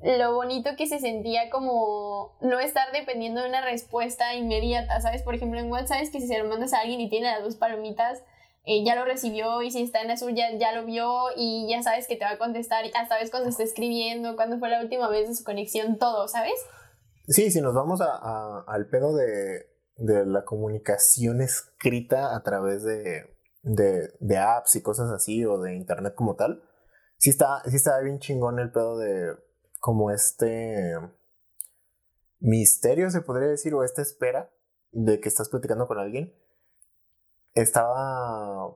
lo 0.00 0.34
bonito 0.34 0.70
que 0.76 0.86
se 0.86 0.98
sentía 0.98 1.50
como 1.50 2.36
no 2.40 2.58
estar 2.58 2.90
dependiendo 2.92 3.42
de 3.42 3.48
una 3.48 3.60
respuesta 3.60 4.34
inmediata, 4.34 5.00
¿sabes? 5.00 5.22
Por 5.22 5.34
ejemplo, 5.34 5.60
en 5.60 5.70
WhatsApp 5.70 6.02
es 6.02 6.10
que 6.10 6.20
si 6.20 6.26
se 6.26 6.38
lo 6.38 6.48
mandas 6.48 6.72
a 6.72 6.80
alguien 6.80 7.00
y 7.00 7.08
tiene 7.08 7.30
las 7.30 7.42
dos 7.42 7.56
palomitas, 7.56 8.22
eh, 8.64 8.84
ya 8.84 8.94
lo 8.94 9.04
recibió 9.04 9.62
y 9.62 9.70
si 9.70 9.82
está 9.82 10.02
en 10.02 10.10
azul 10.10 10.34
ya, 10.34 10.56
ya 10.58 10.72
lo 10.72 10.84
vio 10.86 11.10
y 11.36 11.66
ya 11.68 11.82
sabes 11.82 12.06
que 12.06 12.16
te 12.16 12.24
va 12.24 12.32
a 12.32 12.38
contestar, 12.38 12.84
hasta 12.94 13.16
ves 13.18 13.30
cuando 13.30 13.48
está 13.48 13.62
escribiendo, 13.62 14.36
cuándo 14.36 14.58
fue 14.58 14.68
la 14.68 14.80
última 14.80 15.08
vez 15.08 15.28
de 15.28 15.34
su 15.34 15.44
conexión, 15.44 15.98
todo, 15.98 16.28
¿sabes? 16.28 16.54
Sí, 17.28 17.50
si 17.50 17.60
nos 17.60 17.74
vamos 17.74 18.00
a- 18.00 18.64
al 18.66 18.88
pedo 18.88 19.14
de, 19.14 19.66
de 19.96 20.26
la 20.26 20.44
comunicación 20.44 21.40
escrita 21.40 22.34
a 22.36 22.42
través 22.42 22.82
de, 22.82 23.36
de, 23.62 24.08
de 24.20 24.38
apps 24.38 24.76
y 24.76 24.82
cosas 24.82 25.10
así 25.10 25.44
o 25.44 25.58
de 25.60 25.74
internet 25.74 26.14
como 26.16 26.34
tal, 26.36 26.62
sí 27.18 27.30
está, 27.30 27.62
sí 27.68 27.76
está 27.76 27.98
bien 28.00 28.18
chingón 28.18 28.58
el 28.58 28.70
pedo 28.72 28.98
de 28.98 29.36
como 29.80 30.10
este 30.10 30.94
misterio, 32.38 33.10
se 33.10 33.20
podría 33.22 33.48
decir, 33.48 33.74
o 33.74 33.84
esta 33.84 34.02
espera 34.02 34.50
de 34.90 35.20
que 35.20 35.28
estás 35.28 35.48
platicando 35.48 35.86
con 35.86 35.98
alguien. 35.98 36.34
Estaba... 37.54 38.74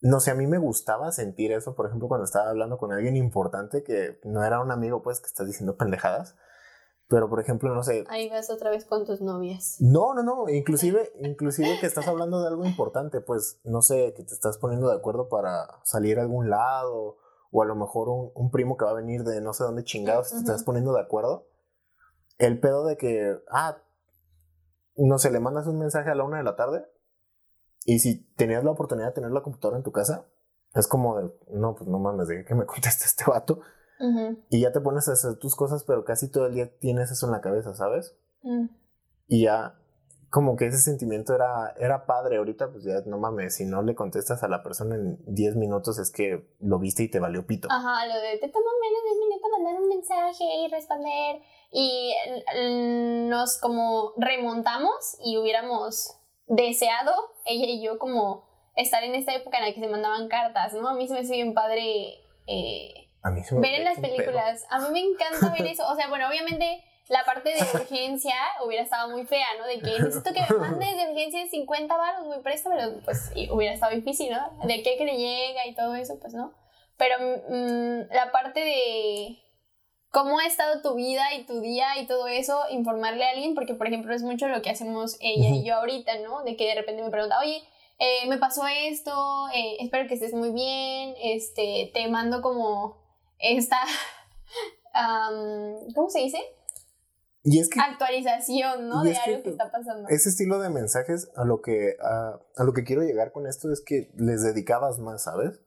No 0.00 0.20
sé, 0.20 0.30
a 0.30 0.34
mí 0.34 0.46
me 0.46 0.58
gustaba 0.58 1.12
sentir 1.12 1.52
eso, 1.52 1.74
por 1.74 1.86
ejemplo, 1.86 2.08
cuando 2.08 2.26
estaba 2.26 2.50
hablando 2.50 2.76
con 2.76 2.92
alguien 2.92 3.16
importante 3.16 3.82
que 3.82 4.20
no 4.24 4.44
era 4.44 4.60
un 4.60 4.70
amigo, 4.70 5.02
pues, 5.02 5.20
que 5.20 5.26
estás 5.26 5.46
diciendo 5.46 5.76
pendejadas. 5.78 6.36
Pero, 7.08 7.28
por 7.30 7.40
ejemplo, 7.40 7.74
no 7.74 7.82
sé, 7.82 8.04
Ahí 8.08 8.28
vas 8.28 8.50
otra 8.50 8.70
vez 8.70 8.84
con 8.84 9.04
tus 9.04 9.20
novias. 9.20 9.76
no, 9.80 10.14
no, 10.14 10.22
no, 10.22 10.48
inclusive, 10.48 11.12
inclusive 11.20 11.78
que 11.80 11.86
estás 11.86 12.08
hablando 12.08 12.40
de 12.40 12.48
algo 12.48 12.64
importante, 12.64 13.20
pues, 13.20 13.60
no 13.64 13.82
sé, 13.82 14.14
que 14.14 14.24
te 14.24 14.34
estás 14.34 14.58
poniendo 14.58 14.88
de 14.88 14.96
acuerdo 14.96 15.28
para 15.28 15.68
salir 15.84 16.18
a 16.18 16.22
algún 16.22 16.50
lado, 16.50 17.16
o 17.50 17.62
a 17.62 17.66
lo 17.66 17.74
mejor 17.76 18.08
un, 18.08 18.30
un 18.34 18.50
primo 18.50 18.76
que 18.76 18.84
va 18.84 18.90
a 18.90 18.94
venir 18.94 19.22
de 19.22 19.40
no 19.40 19.52
sé 19.52 19.64
dónde 19.64 19.84
chingados, 19.84 20.30
te 20.30 20.34
Ujú. 20.36 20.44
estás 20.44 20.64
poniendo 20.64 20.92
de 20.94 21.00
acuerdo. 21.00 21.46
El 22.38 22.58
pedo 22.58 22.84
de 22.84 22.96
que, 22.96 23.38
ah, 23.50 23.78
no 24.96 25.18
sé, 25.18 25.30
le 25.30 25.40
mandas 25.40 25.66
un 25.66 25.78
mensaje 25.78 26.10
a 26.10 26.14
la 26.14 26.24
una 26.24 26.38
de 26.38 26.44
la 26.44 26.56
tarde, 26.56 26.84
y 27.84 27.98
si 27.98 28.24
tenías 28.36 28.64
la 28.64 28.70
oportunidad 28.70 29.08
de 29.08 29.14
tener 29.14 29.30
la 29.30 29.42
computadora 29.42 29.78
en 29.78 29.84
tu 29.84 29.92
casa, 29.92 30.26
es 30.74 30.88
como 30.88 31.18
de, 31.18 31.30
no, 31.50 31.74
pues 31.74 31.88
no 31.88 31.98
mames, 31.98 32.28
de 32.28 32.44
que 32.44 32.54
me 32.54 32.66
conteste 32.66 33.04
este 33.04 33.24
vato, 33.26 33.60
Ujú. 34.00 34.38
y 34.50 34.60
ya 34.60 34.72
te 34.72 34.80
pones 34.80 35.08
a 35.08 35.12
hacer 35.12 35.36
tus 35.36 35.54
cosas, 35.54 35.84
pero 35.84 36.04
casi 36.04 36.30
todo 36.30 36.46
el 36.46 36.54
día 36.54 36.76
tienes 36.78 37.10
eso 37.10 37.26
en 37.26 37.32
la 37.32 37.40
cabeza, 37.40 37.74
¿sabes? 37.74 38.16
Mm. 38.42 38.66
Y 39.28 39.44
ya, 39.44 39.78
como 40.34 40.56
que 40.56 40.66
ese 40.66 40.78
sentimiento 40.78 41.32
era, 41.32 41.74
era 41.78 42.06
padre. 42.06 42.38
Ahorita, 42.38 42.72
pues 42.72 42.82
ya 42.82 43.02
no 43.06 43.18
mames, 43.18 43.54
si 43.54 43.64
no 43.64 43.82
le 43.82 43.94
contestas 43.94 44.42
a 44.42 44.48
la 44.48 44.64
persona 44.64 44.96
en 44.96 45.18
10 45.26 45.54
minutos 45.54 46.00
es 46.00 46.10
que 46.10 46.44
lo 46.58 46.80
viste 46.80 47.04
y 47.04 47.08
te 47.08 47.20
valió 47.20 47.46
pito. 47.46 47.68
Ajá, 47.70 48.04
lo 48.06 48.14
de 48.14 48.38
te 48.38 48.48
toma 48.48 48.70
menos 48.82 49.02
de 49.04 49.10
10 49.10 49.28
minutos 49.28 49.50
mandar 49.52 49.80
un 49.80 49.88
mensaje 49.88 50.44
y 50.44 50.68
responder. 50.68 51.40
Y 51.70 52.14
mm, 52.58 53.28
nos 53.28 53.58
como 53.58 54.12
remontamos 54.16 55.16
y 55.24 55.38
hubiéramos 55.38 56.18
deseado, 56.46 57.12
ella 57.44 57.66
y 57.66 57.82
yo, 57.82 57.98
como 57.98 58.44
estar 58.76 59.02
en 59.04 59.14
esta 59.14 59.34
época 59.34 59.58
en 59.58 59.64
la 59.66 59.72
que 59.72 59.80
se 59.80 59.88
mandaban 59.88 60.28
cartas, 60.28 60.72
¿no? 60.74 60.88
A 60.88 60.94
mí 60.94 61.06
se 61.06 61.14
me 61.14 61.20
hace 61.20 61.34
bien 61.34 61.54
padre 61.54 62.14
eh, 62.46 63.08
A 63.22 63.30
mí 63.30 63.42
se 63.42 63.54
me 63.54 63.60
ver 63.60 63.80
en 63.80 63.84
las 63.84 63.98
pedo. 63.98 64.14
películas. 64.14 64.66
A 64.70 64.80
mí 64.80 64.88
me 64.92 65.00
encanta 65.00 65.52
ver 65.52 65.66
eso. 65.66 65.88
O 65.88 65.94
sea, 65.94 66.08
bueno, 66.08 66.28
obviamente 66.28 66.82
la 67.08 67.24
parte 67.24 67.50
de 67.50 67.60
urgencia 67.74 68.34
hubiera 68.64 68.82
estado 68.82 69.10
muy 69.10 69.24
fea, 69.26 69.46
¿no? 69.58 69.66
De 69.66 69.78
que 69.78 69.98
necesito 70.00 70.32
que 70.32 70.40
me 70.52 70.58
mandes 70.58 70.96
de 70.96 71.12
urgencia 71.12 71.46
50 71.46 71.96
baros, 71.96 72.26
muy 72.26 72.40
préstamelo. 72.40 73.00
Pues 73.04 73.30
y 73.34 73.50
hubiera 73.50 73.74
estado 73.74 73.94
difícil, 73.94 74.32
¿no? 74.32 74.66
De 74.66 74.82
qué 74.82 74.96
que 74.96 75.04
le 75.04 75.16
llega 75.16 75.66
y 75.66 75.74
todo 75.74 75.94
eso, 75.94 76.18
pues 76.20 76.34
no. 76.34 76.52
Pero 76.96 77.16
mm, 77.48 78.12
la 78.12 78.30
parte 78.32 78.60
de 78.60 79.38
cómo 80.14 80.38
ha 80.38 80.46
estado 80.46 80.80
tu 80.80 80.94
vida 80.94 81.34
y 81.36 81.44
tu 81.44 81.60
día 81.60 82.00
y 82.00 82.06
todo 82.06 82.28
eso, 82.28 82.60
informarle 82.70 83.24
a 83.24 83.30
alguien, 83.30 83.56
porque 83.56 83.74
por 83.74 83.88
ejemplo 83.88 84.14
es 84.14 84.22
mucho 84.22 84.46
lo 84.46 84.62
que 84.62 84.70
hacemos 84.70 85.16
ella 85.20 85.48
y 85.48 85.64
yo 85.64 85.74
ahorita, 85.74 86.12
¿no? 86.20 86.44
De 86.44 86.56
que 86.56 86.68
de 86.68 86.76
repente 86.76 87.02
me 87.02 87.10
pregunta, 87.10 87.36
oye, 87.40 87.60
eh, 87.98 88.28
me 88.28 88.38
pasó 88.38 88.62
esto, 88.66 89.12
eh, 89.52 89.76
espero 89.80 90.06
que 90.06 90.14
estés 90.14 90.32
muy 90.32 90.52
bien, 90.52 91.14
este, 91.20 91.90
te 91.92 92.08
mando 92.08 92.42
como 92.42 92.96
esta, 93.40 93.78
¿cómo 95.96 96.08
se 96.08 96.20
dice? 96.20 96.38
Y 97.42 97.58
es 97.58 97.68
que 97.68 97.80
actualización, 97.80 98.88
¿no? 98.88 99.02
De 99.02 99.10
es 99.10 99.18
que 99.18 99.30
algo 99.32 99.42
que 99.42 99.50
está 99.50 99.72
pasando. 99.72 100.08
ese 100.08 100.28
estilo 100.28 100.60
de 100.60 100.70
mensajes 100.70 101.28
a 101.34 101.44
lo 101.44 101.60
que 101.60 101.96
a, 102.00 102.38
a 102.56 102.64
lo 102.64 102.72
que 102.72 102.84
quiero 102.84 103.02
llegar 103.02 103.32
con 103.32 103.48
esto 103.48 103.70
es 103.72 103.82
que 103.84 104.12
les 104.16 104.44
dedicabas 104.44 105.00
más, 105.00 105.24
¿sabes? 105.24 105.60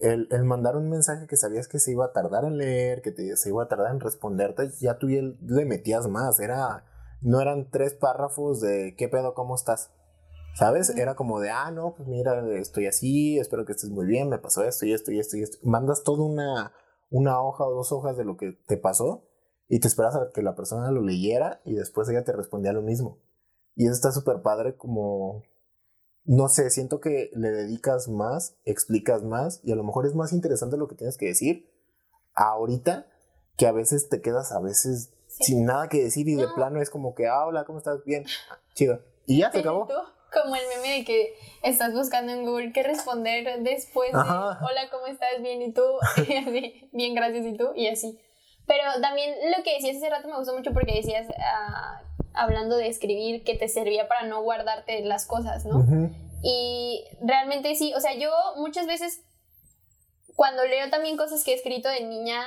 El, 0.00 0.28
el 0.30 0.44
mandar 0.44 0.76
un 0.76 0.90
mensaje 0.90 1.26
que 1.26 1.36
sabías 1.36 1.68
que 1.68 1.78
se 1.78 1.92
iba 1.92 2.06
a 2.06 2.12
tardar 2.12 2.44
en 2.44 2.58
leer, 2.58 3.00
que 3.02 3.12
te, 3.12 3.36
se 3.36 3.48
iba 3.48 3.62
a 3.62 3.68
tardar 3.68 3.92
en 3.92 4.00
responderte, 4.00 4.70
ya 4.80 4.98
tú 4.98 5.08
ya 5.08 5.22
le 5.22 5.64
metías 5.64 6.08
más. 6.08 6.40
Era, 6.40 6.84
no 7.20 7.40
eran 7.40 7.70
tres 7.70 7.94
párrafos 7.94 8.60
de 8.60 8.94
qué 8.96 9.08
pedo, 9.08 9.34
cómo 9.34 9.54
estás. 9.54 9.90
¿Sabes? 10.54 10.90
Era 10.90 11.14
como 11.14 11.40
de, 11.40 11.50
ah, 11.50 11.70
no, 11.70 11.94
pues 11.94 12.08
mira, 12.08 12.44
estoy 12.58 12.86
así, 12.86 13.38
espero 13.38 13.64
que 13.64 13.72
estés 13.72 13.90
muy 13.90 14.04
bien, 14.04 14.28
me 14.28 14.38
pasó 14.38 14.64
esto 14.64 14.84
y 14.84 14.92
esto 14.92 15.10
y 15.10 15.18
esto 15.18 15.36
y 15.36 15.42
esto. 15.42 15.58
Mandas 15.62 16.02
toda 16.02 16.24
una, 16.24 16.72
una 17.10 17.40
hoja 17.40 17.64
o 17.64 17.72
dos 17.72 17.90
hojas 17.92 18.16
de 18.16 18.24
lo 18.24 18.36
que 18.36 18.52
te 18.66 18.76
pasó 18.76 19.24
y 19.68 19.80
te 19.80 19.88
esperas 19.88 20.14
a 20.14 20.30
que 20.34 20.42
la 20.42 20.54
persona 20.54 20.90
lo 20.90 21.00
leyera 21.00 21.62
y 21.64 21.74
después 21.74 22.08
ella 22.08 22.24
te 22.24 22.32
respondía 22.32 22.74
lo 22.74 22.82
mismo. 22.82 23.18
Y 23.74 23.84
eso 23.84 23.94
está 23.94 24.12
súper 24.12 24.42
padre 24.42 24.76
como, 24.76 25.42
no 26.24 26.48
sé, 26.48 26.70
siento 26.70 27.00
que 27.00 27.30
le 27.34 27.50
dedicas 27.50 28.08
más, 28.08 28.56
explicas 28.64 29.22
más 29.22 29.60
y 29.64 29.72
a 29.72 29.76
lo 29.76 29.82
mejor 29.84 30.06
es 30.06 30.14
más 30.14 30.32
interesante 30.32 30.76
lo 30.76 30.86
que 30.88 30.94
tienes 30.94 31.16
que 31.16 31.26
decir 31.26 31.68
ahorita 32.34 33.06
que 33.56 33.66
a 33.66 33.72
veces 33.72 34.08
te 34.08 34.20
quedas 34.22 34.52
a 34.52 34.60
veces 34.60 35.12
Sí. 35.28 35.44
sin 35.44 35.64
nada 35.64 35.88
que 35.88 36.02
decir 36.02 36.28
y 36.28 36.34
de 36.34 36.46
No. 36.46 36.54
plano 36.54 36.82
es 36.82 36.90
como 36.90 37.14
que, 37.14 37.26
ah, 37.26 37.46
hola, 37.46 37.64
¿cómo 37.64 37.78
estás? 37.78 38.04
Bien, 38.04 38.24
chido. 38.74 39.00
Y 39.26 39.38
ya 39.40 39.50
se 39.50 39.60
acabó. 39.60 39.86
tú, 39.86 39.94
como 40.30 40.54
el 40.56 40.62
meme 40.68 40.98
de 40.98 41.04
que 41.06 41.34
estás 41.62 41.92
buscando 41.94 42.32
en 42.32 42.44
Google 42.44 42.72
qué 42.72 42.82
responder 42.82 43.62
después 43.62 44.12
de 44.12 44.18
Ajá. 44.18 44.58
hola, 44.62 44.90
¿cómo 44.90 45.06
estás? 45.06 45.40
Bien, 45.40 45.62
¿y 45.62 45.72
tú? 45.72 45.82
Y 46.28 46.36
así, 46.36 46.88
bien, 46.92 47.14
gracias, 47.14 47.46
¿y 47.46 47.56
tú? 47.56 47.70
Y 47.74 47.88
así. 47.88 48.18
Pero 48.66 48.82
también 49.00 49.34
lo 49.56 49.62
que 49.64 49.74
decías 49.74 49.96
hace 49.96 50.10
rato 50.10 50.28
me 50.28 50.36
gustó 50.36 50.54
mucho 50.56 50.72
porque 50.74 50.96
decías, 50.96 51.26
ah, 51.38 52.02
hablando 52.34 52.76
de 52.76 52.88
escribir, 52.88 53.44
que 53.44 53.54
te 53.54 53.68
servía 53.68 54.08
para 54.08 54.26
no 54.26 54.42
guardarte 54.42 55.02
las 55.04 55.26
cosas, 55.26 55.64
¿no? 55.64 55.84
Y 56.42 57.04
realmente 57.20 57.74
sí, 57.74 57.92
o 57.94 58.00
sea, 58.00 58.14
yo 58.14 58.30
muchas 58.56 58.86
veces 58.86 59.22
cuando 60.34 60.64
leo 60.64 60.90
también 60.90 61.16
cosas 61.16 61.44
que 61.44 61.52
he 61.52 61.54
escrito 61.54 61.88
de 61.88 62.02
niña 62.02 62.42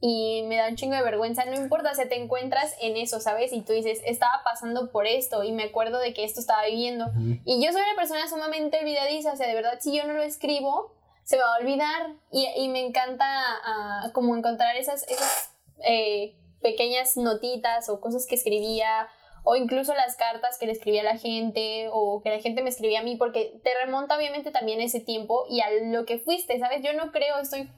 y 0.00 0.44
me 0.46 0.56
da 0.56 0.68
un 0.68 0.76
chingo 0.76 0.94
de 0.94 1.02
vergüenza, 1.02 1.44
no 1.44 1.56
importa, 1.56 1.92
o 1.92 1.94
sea, 1.94 2.08
te 2.08 2.16
encuentras 2.16 2.74
en 2.80 2.96
eso, 2.96 3.20
¿sabes? 3.20 3.52
Y 3.52 3.60
tú 3.62 3.72
dices, 3.72 4.00
estaba 4.06 4.42
pasando 4.44 4.90
por 4.90 5.06
esto 5.06 5.44
y 5.44 5.52
me 5.52 5.64
acuerdo 5.64 5.98
de 5.98 6.14
que 6.14 6.24
esto 6.24 6.40
estaba 6.40 6.64
viviendo. 6.64 7.06
Y 7.44 7.62
yo 7.64 7.72
soy 7.72 7.82
una 7.82 7.96
persona 7.96 8.28
sumamente 8.28 8.78
olvidadiza, 8.78 9.32
o 9.32 9.36
sea, 9.36 9.46
de 9.46 9.54
verdad, 9.54 9.78
si 9.80 9.94
yo 9.94 10.04
no 10.06 10.14
lo 10.14 10.22
escribo, 10.22 10.94
se 11.24 11.36
me 11.36 11.42
va 11.42 11.54
a 11.54 11.58
olvidar. 11.60 12.14
Y, 12.32 12.46
y 12.56 12.68
me 12.68 12.80
encanta 12.80 13.26
ah, 13.26 14.10
como 14.14 14.34
encontrar 14.34 14.76
esas, 14.76 15.02
esas 15.08 15.52
eh, 15.84 16.34
pequeñas 16.62 17.16
notitas 17.16 17.88
o 17.88 18.00
cosas 18.00 18.26
que 18.26 18.36
escribía, 18.36 19.08
o 19.44 19.56
incluso 19.56 19.94
las 19.94 20.16
cartas 20.16 20.58
que 20.58 20.66
le 20.66 20.72
escribía 20.72 21.00
a 21.00 21.04
la 21.04 21.18
gente, 21.18 21.88
o 21.92 22.20
que 22.22 22.30
la 22.30 22.40
gente 22.40 22.62
me 22.62 22.70
escribía 22.70 23.00
a 23.00 23.02
mí, 23.02 23.16
porque 23.16 23.58
te 23.64 23.70
remonta 23.84 24.16
obviamente 24.16 24.50
también 24.50 24.80
ese 24.80 25.00
tiempo 25.00 25.44
y 25.48 25.60
a 25.60 25.70
lo 25.84 26.04
que 26.04 26.18
fuiste, 26.18 26.58
¿sabes? 26.58 26.82
Yo 26.82 26.92
no 26.92 27.10
creo, 27.12 27.38
estoy 27.38 27.70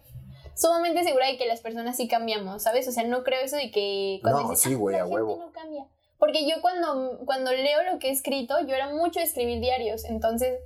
sumamente 0.55 1.03
segura 1.05 1.27
de 1.27 1.37
que 1.38 1.46
las 1.46 1.61
personas 1.61 1.96
sí 1.96 2.09
cambiamos, 2.09 2.62
¿sabes? 2.62 2.87
O 2.88 2.92
sea, 2.92 3.05
no 3.05 3.22
creo 3.25 3.40
eso 3.40 3.57
de 3.57 3.70
que 3.70 4.18
cuando 4.22 4.42
No, 4.42 4.51
dices, 4.51 4.64
sí, 4.64 4.75
"Ah, 4.75 4.77
güey, 4.77 4.96
a 4.96 5.07
huevo". 5.07 5.37
no 5.38 5.53
cambia. 5.53 5.87
Porque 6.18 6.46
yo 6.48 6.61
cuando, 6.61 7.18
cuando 7.25 7.53
leo 7.53 7.83
lo 7.90 7.98
que 7.98 8.09
he 8.09 8.12
escrito, 8.12 8.61
yo 8.61 8.75
era 8.75 8.90
mucho 8.94 9.18
de 9.18 9.25
escribir 9.27 9.61
diarios, 9.61 10.05
entonces, 10.05 10.61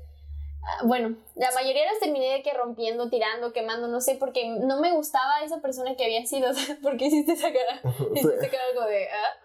ah, 0.65 0.83
bueno, 0.85 1.17
la 1.35 1.51
mayoría 1.53 1.91
los 1.91 1.99
terminé 2.01 2.27
de 2.33 2.43
que 2.43 2.53
rompiendo, 2.53 3.09
tirando, 3.09 3.53
quemando, 3.55 3.89
no 3.89 4.01
sé, 4.03 4.17
porque 4.17 4.49
no 4.49 4.81
me 4.81 4.93
gustaba 4.93 5.41
esa 5.45 5.61
persona 5.63 5.95
que 5.97 6.05
había 6.05 6.27
sido, 6.27 6.51
¿por 6.83 6.97
qué 6.99 7.07
hiciste 7.07 7.33
esa 7.33 7.53
cara? 7.53 7.81
Hiciste 8.15 8.49
cara 8.51 8.65
algo 8.71 8.85
de, 8.87 9.09
ah, 9.09 9.37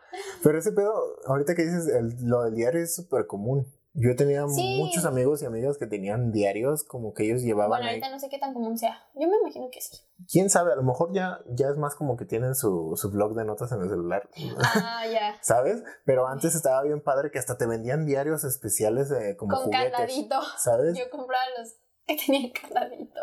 Pero 0.44 0.58
ese 0.60 0.72
pedo, 0.72 0.94
ahorita 1.26 1.56
que 1.56 1.64
dices, 1.64 1.88
el- 1.88 2.16
lo 2.28 2.44
del 2.44 2.56
diario 2.56 2.82
es 2.82 2.96
súper 2.96 3.28
común. 3.28 3.66
Yo 3.94 4.16
tenía 4.16 4.48
Sí. 4.48 4.78
muchos 4.82 5.04
amigos 5.04 5.42
y 5.42 5.46
amigas 5.46 5.78
que 5.78 5.86
tenían 5.86 6.32
diarios, 6.32 6.86
como 6.86 7.14
que 7.14 7.26
ellos 7.26 7.42
llevaban 7.42 7.72
bueno, 7.72 7.84
ahí. 7.86 7.90
ahorita 7.96 8.10
no 8.10 8.20
sé 8.22 8.30
qué 8.30 8.40
tan 8.40 8.54
común 8.54 8.78
sea, 8.78 8.98
yo 9.16 9.28
me 9.28 9.36
imagino 9.42 9.68
que 9.70 9.82
sí. 9.82 9.98
Quién 10.32 10.50
sabe, 10.50 10.72
a 10.72 10.78
lo 10.78 10.84
mejor 10.84 11.12
ya, 11.14 11.42
ya 11.50 11.68
es 11.68 11.76
más 11.76 11.96
como 11.96 12.16
que 12.16 12.24
tienen 12.24 12.56
su, 12.56 12.94
su 12.96 13.12
blog 13.12 13.36
de 13.36 13.44
notas 13.44 13.70
en 13.74 13.82
el 13.82 13.90
celular. 13.90 14.30
Ah, 14.64 15.04
ya. 15.12 15.36
¿Sabes? 15.42 15.84
Pero 16.06 16.26
antes 16.28 16.56
estaba 16.56 16.82
bien 16.84 17.02
padre 17.04 17.32
que 17.32 17.40
hasta 17.40 17.58
te 17.58 17.66
vendían 17.66 18.06
diarios 18.06 18.46
especiales 18.46 19.10
de 19.10 19.36
como 19.36 19.56
Con 19.56 19.66
juguetes. 19.66 19.92
candadito. 19.92 20.36
¿Sabes? 20.58 20.98
Yo 20.98 21.10
compraba 21.10 21.44
los 21.60 21.74
que 22.08 22.16
tenían 22.16 22.52
candadito. 22.54 23.20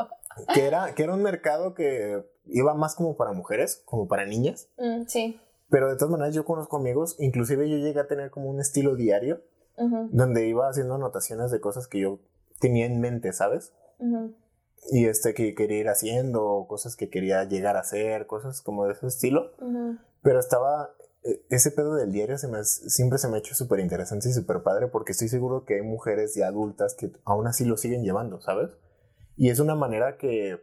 Que 0.52 0.66
era, 0.66 0.94
que 0.94 1.02
era 1.02 1.14
un 1.14 1.22
mercado 1.22 1.72
que 1.72 2.22
iba 2.44 2.74
más 2.74 2.94
como 2.94 3.16
para 3.16 3.32
mujeres, 3.32 3.82
como 3.86 4.06
para 4.06 4.26
niñas. 4.26 4.68
Mm, 4.76 5.04
sí. 5.06 5.40
Pero 5.70 5.88
de 5.88 5.96
todas 5.96 6.10
maneras 6.10 6.34
yo 6.34 6.44
conozco 6.44 6.76
amigos, 6.76 7.16
inclusive 7.18 7.68
yo 7.68 7.76
llegué 7.76 8.00
a 8.00 8.06
tener 8.06 8.30
como 8.30 8.48
un 8.48 8.60
estilo 8.60 8.96
diario 8.96 9.42
donde 10.10 10.48
iba 10.48 10.68
haciendo 10.68 10.96
anotaciones 10.96 11.52
de 11.52 11.60
cosas 11.60 11.86
que 11.86 12.00
yo 12.00 12.18
tenía 12.58 12.86
en 12.86 13.00
mente, 13.00 13.32
¿sabes? 13.32 13.72
Y 14.90 15.06
este 15.06 15.34
que 15.34 15.54
quería 15.54 15.78
ir 15.78 15.88
haciendo, 15.88 16.66
cosas 16.68 16.96
que 16.96 17.10
quería 17.10 17.44
llegar 17.44 17.76
a 17.76 17.80
hacer, 17.80 18.26
cosas 18.26 18.60
como 18.60 18.86
de 18.86 18.94
ese 18.94 19.06
estilo. 19.06 19.52
Pero 20.22 20.40
estaba, 20.40 20.90
eh, 21.22 21.44
ese 21.50 21.70
pedo 21.70 21.94
del 21.94 22.10
diario 22.10 22.38
se 22.38 22.48
me, 22.48 22.64
siempre 22.64 23.18
se 23.18 23.28
me 23.28 23.36
ha 23.36 23.38
hecho 23.38 23.54
súper 23.54 23.80
interesante 23.80 24.28
y 24.28 24.32
súper 24.32 24.62
padre 24.62 24.88
porque 24.88 25.12
estoy 25.12 25.28
seguro 25.28 25.64
que 25.64 25.76
hay 25.76 25.82
mujeres 25.82 26.34
ya 26.34 26.48
adultas 26.48 26.94
que 26.98 27.12
aún 27.24 27.46
así 27.46 27.64
lo 27.64 27.76
siguen 27.76 28.02
llevando, 28.02 28.40
¿sabes? 28.40 28.70
Y 29.36 29.50
es 29.50 29.60
una 29.60 29.76
manera 29.76 30.16
que, 30.16 30.58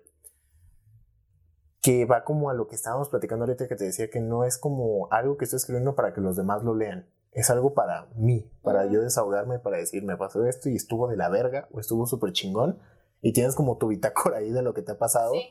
que 1.86 2.06
va 2.06 2.24
como 2.24 2.50
a 2.50 2.56
lo 2.56 2.68
que 2.68 2.74
estábamos 2.76 3.10
platicando 3.10 3.46
ahorita 3.46 3.68
que 3.68 3.76
te 3.76 3.84
decía 3.84 4.10
que 4.10 4.20
no 4.20 4.44
es 4.44 4.58
como 4.58 5.08
algo 5.12 5.38
que 5.38 5.46
estoy 5.46 5.58
escribiendo 5.58 5.94
para 5.94 6.14
que 6.16 6.20
los 6.22 6.36
demás 6.36 6.64
lo 6.64 6.74
lean. 6.74 7.08
Es 7.32 7.52
algo 7.52 7.76
para 7.76 8.08
mí, 8.16 8.52
para 8.64 8.88
yo 8.88 9.02
desahogarme, 9.04 9.60
para 9.60 9.78
decir, 9.78 10.04
me 10.04 10.18
pasó 10.18 10.46
esto 10.48 10.68
y 10.70 10.76
estuvo 10.76 11.08
de 11.08 11.16
la 11.16 11.30
verga 11.30 11.68
o 11.72 11.80
estuvo 11.80 12.08
súper 12.08 12.32
chingón. 12.32 12.80
Y 13.22 13.34
tienes 13.34 13.54
como 13.54 13.78
tu 13.78 13.90
bitácora 13.90 14.38
ahí 14.38 14.52
de 14.52 14.64
lo 14.64 14.74
que 14.74 14.82
te 14.82 14.94
ha 14.94 14.98
pasado. 14.98 15.32
Sí, 15.34 15.44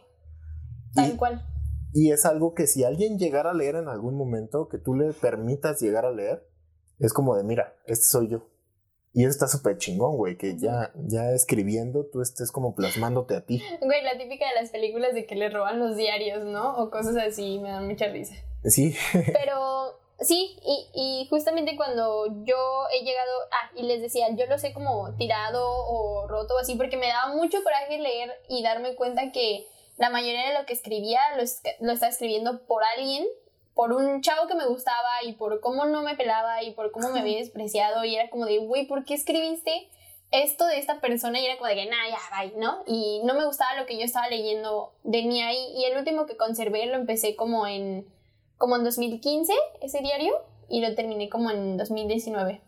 tal 0.97 1.13
Y- 1.13 1.17
cual. 1.17 1.47
y 1.93 2.11
es 2.11 2.25
algo 2.27 2.55
que 2.55 2.67
si 2.67 2.83
alguien 2.83 3.17
llegara 3.19 3.51
a 3.51 3.55
leer 3.55 3.77
en 3.77 3.87
algún 3.89 4.17
momento, 4.17 4.69
que 4.69 4.79
tú 4.79 4.95
le 4.95 5.13
permitas 5.13 5.81
llegar 5.81 6.05
a 6.05 6.11
leer, 6.11 6.49
es 6.99 7.13
como 7.13 7.37
de, 7.37 7.45
mira, 7.45 7.75
este 7.87 8.07
soy 8.07 8.29
yo. 8.29 8.49
Y 9.15 9.23
eso 9.23 9.31
está 9.31 9.47
súper 9.47 9.79
chingón, 9.79 10.17
güey, 10.17 10.37
que 10.37 10.59
ya, 10.59 10.91
ya 11.07 11.31
escribiendo 11.31 12.05
tú 12.05 12.21
estés 12.21 12.51
como 12.51 12.75
plasmándote 12.75 13.37
a 13.37 13.41
ti. 13.47 13.63
Güey, 13.81 14.03
la 14.03 14.19
típica 14.19 14.45
de 14.49 14.61
las 14.61 14.71
películas 14.71 15.15
de 15.15 15.25
que 15.25 15.37
le 15.37 15.49
roban 15.51 15.79
los 15.79 15.97
diarios, 15.97 16.45
¿no? 16.45 16.77
O 16.79 16.91
cosas 16.91 17.17
así, 17.17 17.59
me 17.61 17.71
dan 17.71 17.87
mucha 17.87 18.07
risa. 18.09 18.35
Sí, 18.65 18.97
Pero 19.13 20.01
sí, 20.19 20.57
y, 20.65 20.89
y 20.95 21.27
justamente 21.29 21.77
cuando 21.77 22.27
yo 22.45 22.57
he 22.93 23.05
llegado, 23.05 23.31
ah, 23.53 23.71
y 23.77 23.85
les 23.85 24.03
decía, 24.03 24.27
yo 24.35 24.47
lo 24.47 24.59
sé 24.59 24.73
como 24.73 25.15
tirado 25.17 25.63
o 25.65 26.27
roto 26.27 26.55
o 26.57 26.59
así, 26.59 26.75
porque 26.75 26.97
me 26.97 27.07
daba 27.07 27.35
mucho 27.35 27.63
coraje 27.63 27.99
leer 27.99 28.33
y 28.49 28.63
darme 28.65 28.97
cuenta 28.97 29.31
que 29.33 29.65
la 29.97 30.11
mayoría 30.11 30.49
de 30.49 30.59
lo 30.59 30.67
que 30.67 30.73
escribía 30.73 31.21
lo, 31.37 31.43
es- 31.43 31.63
lo 31.81 31.93
estaba 31.93 32.11
escribiendo 32.11 32.67
por 32.67 32.83
alguien, 32.97 33.25
por 33.75 33.93
un 33.93 34.21
chavo 34.23 34.47
que 34.47 34.55
me 34.55 34.67
gustaba 34.67 35.23
y 35.25 35.33
por 35.33 35.61
cómo 35.61 35.85
no 35.87 36.03
me 36.03 36.17
pelaba 36.17 36.63
y 36.63 36.73
por 36.73 36.93
cómo 36.93 37.11
me 37.11 37.21
había 37.21 37.39
despreciado 37.41 38.05
y 38.05 38.15
era 38.15 38.31
como 38.31 38.47
de, 38.47 38.59
güey, 38.59 38.87
¿por 38.87 39.05
qué 39.05 39.15
escribiste 39.15 39.89
esto 40.31 40.67
de 40.67 40.79
esta 40.79 41.01
persona? 41.01 41.41
Y 41.41 41.47
era 41.47 41.57
como 41.57 41.69
de 41.69 41.75
que, 41.75 41.87
nah, 41.87 42.09
ya, 42.09 42.19
bye, 42.39 42.59
¿no? 42.59 42.83
Y 42.87 43.21
no 43.25 43.35
me 43.35 43.45
gustaba 43.45 43.79
lo 43.79 43.87
que 43.87 43.99
yo 43.99 44.05
estaba 44.05 44.29
leyendo 44.29 44.95
de 45.03 45.23
mí 45.23 45.43
ahí 45.43 45.75
y 45.77 45.85
el 45.85 45.99
último 45.99 46.27
que 46.27 46.37
conservé 46.37 46.87
lo 46.87 46.95
empecé 46.95 47.37
como 47.37 47.67
en 47.67 48.07
como 48.57 48.77
en 48.77 48.85
2015 48.85 49.53
ese 49.83 50.01
diario 50.01 50.33
y 50.69 50.81
lo 50.81 50.95
terminé 50.95 51.29
como 51.29 51.51
en 51.51 51.77
2019. 51.77 52.63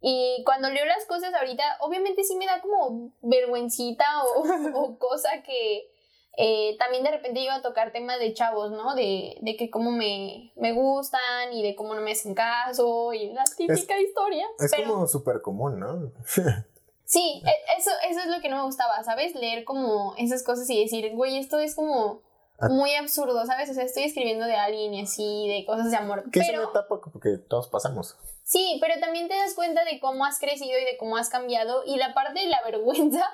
Y 0.00 0.42
cuando 0.44 0.68
leo 0.68 0.84
las 0.84 1.06
cosas 1.06 1.32
ahorita, 1.32 1.64
obviamente 1.80 2.24
sí 2.24 2.36
me 2.36 2.44
da 2.44 2.60
como 2.60 3.10
vergüencita 3.22 4.04
o, 4.24 4.44
o 4.74 4.98
cosa 4.98 5.42
que 5.42 5.90
eh, 6.36 6.76
también 6.78 7.04
de 7.04 7.10
repente 7.10 7.40
iba 7.40 7.54
a 7.54 7.62
tocar 7.62 7.92
temas 7.92 8.18
de 8.18 8.32
chavos, 8.34 8.70
¿no? 8.70 8.94
De, 8.94 9.36
de 9.40 9.56
que 9.56 9.70
cómo 9.70 9.90
me, 9.90 10.52
me 10.56 10.72
gustan 10.72 11.52
y 11.52 11.62
de 11.62 11.74
cómo 11.74 11.94
no 11.94 12.00
me 12.00 12.12
hacen 12.12 12.34
caso 12.34 13.12
y 13.12 13.32
la 13.32 13.44
típica 13.56 13.98
historia. 14.00 14.46
es 14.58 14.72
pero 14.74 14.92
como 14.92 15.06
súper 15.06 15.40
común, 15.42 15.78
¿no? 15.80 16.12
sí, 17.04 17.42
e- 17.44 17.78
eso, 17.78 17.90
eso 18.08 18.20
es 18.20 18.26
lo 18.26 18.40
que 18.40 18.48
no 18.48 18.56
me 18.56 18.64
gustaba, 18.64 19.02
¿sabes? 19.04 19.34
Leer 19.34 19.64
como 19.64 20.14
esas 20.18 20.42
cosas 20.42 20.68
y 20.70 20.80
decir, 20.82 21.12
güey, 21.14 21.38
esto 21.38 21.58
es 21.58 21.74
como 21.74 22.22
Ah. 22.60 22.68
muy 22.68 22.94
absurdo, 22.94 23.44
¿sabes? 23.46 23.68
O 23.68 23.74
sea, 23.74 23.82
estoy 23.82 24.04
escribiendo 24.04 24.46
de 24.46 24.54
alguien 24.54 24.94
y 24.94 25.02
así, 25.02 25.48
de 25.48 25.64
cosas 25.66 25.90
de 25.90 25.96
amor. 25.96 26.30
Que 26.30 26.38
es 26.38 26.48
una 26.50 26.62
etapa 26.62 27.00
que 27.20 27.36
todos 27.38 27.66
pasamos. 27.66 28.16
Sí, 28.44 28.78
pero 28.80 28.94
también 29.00 29.26
te 29.26 29.34
das 29.34 29.54
cuenta 29.54 29.84
de 29.84 29.98
cómo 29.98 30.24
has 30.24 30.38
crecido 30.38 30.78
y 30.78 30.84
de 30.84 30.96
cómo 30.96 31.16
has 31.16 31.30
cambiado 31.30 31.82
y 31.84 31.96
la 31.96 32.14
parte 32.14 32.38
de 32.40 32.46
la 32.46 32.62
vergüenza 32.64 33.28